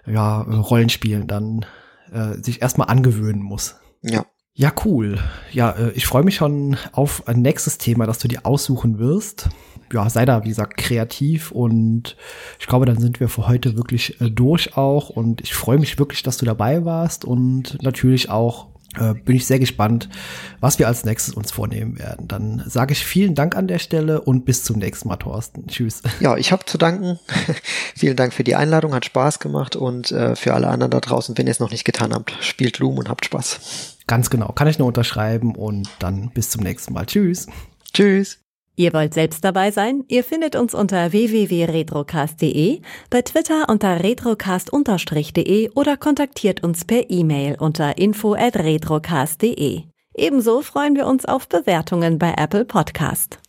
ja, 0.06 0.42
Rollenspielen 0.42 1.26
dann 1.26 1.66
äh, 2.12 2.40
sich 2.40 2.62
erstmal 2.62 2.88
angewöhnen 2.88 3.42
muss. 3.42 3.76
Ja, 4.02 4.24
ja, 4.54 4.72
cool. 4.84 5.18
Ja, 5.52 5.70
äh, 5.70 5.90
ich 5.92 6.06
freue 6.06 6.22
mich 6.22 6.36
schon 6.36 6.76
auf 6.92 7.26
ein 7.28 7.42
nächstes 7.42 7.78
Thema, 7.78 8.06
das 8.06 8.18
du 8.18 8.28
dir 8.28 8.44
aussuchen 8.44 8.98
wirst. 8.98 9.48
Ja, 9.92 10.08
sei 10.08 10.24
da, 10.24 10.44
wie 10.44 10.50
gesagt, 10.50 10.76
kreativ 10.76 11.50
und 11.50 12.16
ich 12.60 12.66
glaube, 12.66 12.86
dann 12.86 13.00
sind 13.00 13.18
wir 13.18 13.28
für 13.28 13.48
heute 13.48 13.76
wirklich 13.76 14.20
äh, 14.20 14.30
durch 14.30 14.76
auch 14.76 15.10
und 15.10 15.40
ich 15.40 15.54
freue 15.54 15.78
mich 15.78 15.98
wirklich, 15.98 16.22
dass 16.22 16.36
du 16.36 16.44
dabei 16.44 16.84
warst 16.84 17.24
und 17.24 17.82
natürlich 17.82 18.30
auch 18.30 18.68
äh, 18.98 19.14
bin 19.14 19.36
ich 19.36 19.46
sehr 19.46 19.58
gespannt, 19.58 20.08
was 20.60 20.78
wir 20.78 20.88
als 20.88 21.04
nächstes 21.04 21.34
uns 21.34 21.52
vornehmen 21.52 21.98
werden. 21.98 22.26
Dann 22.28 22.62
sage 22.66 22.92
ich 22.92 23.04
vielen 23.04 23.34
Dank 23.34 23.56
an 23.56 23.68
der 23.68 23.78
Stelle 23.78 24.20
und 24.20 24.44
bis 24.44 24.64
zum 24.64 24.78
nächsten 24.78 25.08
Mal, 25.08 25.16
Thorsten. 25.16 25.66
Tschüss. 25.66 26.02
Ja, 26.20 26.36
ich 26.36 26.52
habe 26.52 26.64
zu 26.66 26.76
danken. 26.76 27.18
vielen 27.96 28.16
Dank 28.16 28.34
für 28.34 28.44
die 28.44 28.54
Einladung, 28.54 28.94
hat 28.94 29.06
Spaß 29.06 29.38
gemacht 29.38 29.74
und 29.74 30.12
äh, 30.12 30.36
für 30.36 30.54
alle 30.54 30.68
anderen 30.68 30.90
da 30.90 31.00
draußen, 31.00 31.38
wenn 31.38 31.46
ihr 31.46 31.52
es 31.52 31.60
noch 31.60 31.70
nicht 31.70 31.84
getan 31.84 32.12
habt, 32.12 32.32
spielt 32.40 32.78
Loom 32.78 32.98
und 32.98 33.08
habt 33.08 33.24
Spaß. 33.24 33.96
Ganz 34.06 34.28
genau, 34.28 34.52
kann 34.52 34.68
ich 34.68 34.78
nur 34.78 34.88
unterschreiben 34.88 35.54
und 35.54 35.88
dann 35.98 36.30
bis 36.30 36.50
zum 36.50 36.62
nächsten 36.62 36.92
Mal. 36.92 37.06
Tschüss. 37.06 37.46
Tschüss. 37.94 38.38
Ihr 38.80 38.94
wollt 38.94 39.12
selbst 39.12 39.44
dabei 39.44 39.70
sein? 39.72 40.04
Ihr 40.08 40.24
findet 40.24 40.56
uns 40.56 40.72
unter 40.72 41.12
www.retrocast.de, 41.12 42.80
bei 43.10 43.20
Twitter 43.20 43.68
unter 43.68 44.02
retrocast-de 44.02 45.70
oder 45.74 45.98
kontaktiert 45.98 46.64
uns 46.64 46.86
per 46.86 47.10
E-Mail 47.10 47.56
unter 47.60 47.98
info@retrocast.de. 47.98 49.82
Ebenso 50.14 50.62
freuen 50.62 50.96
wir 50.96 51.06
uns 51.06 51.26
auf 51.26 51.46
Bewertungen 51.46 52.18
bei 52.18 52.32
Apple 52.38 52.64
Podcast. 52.64 53.39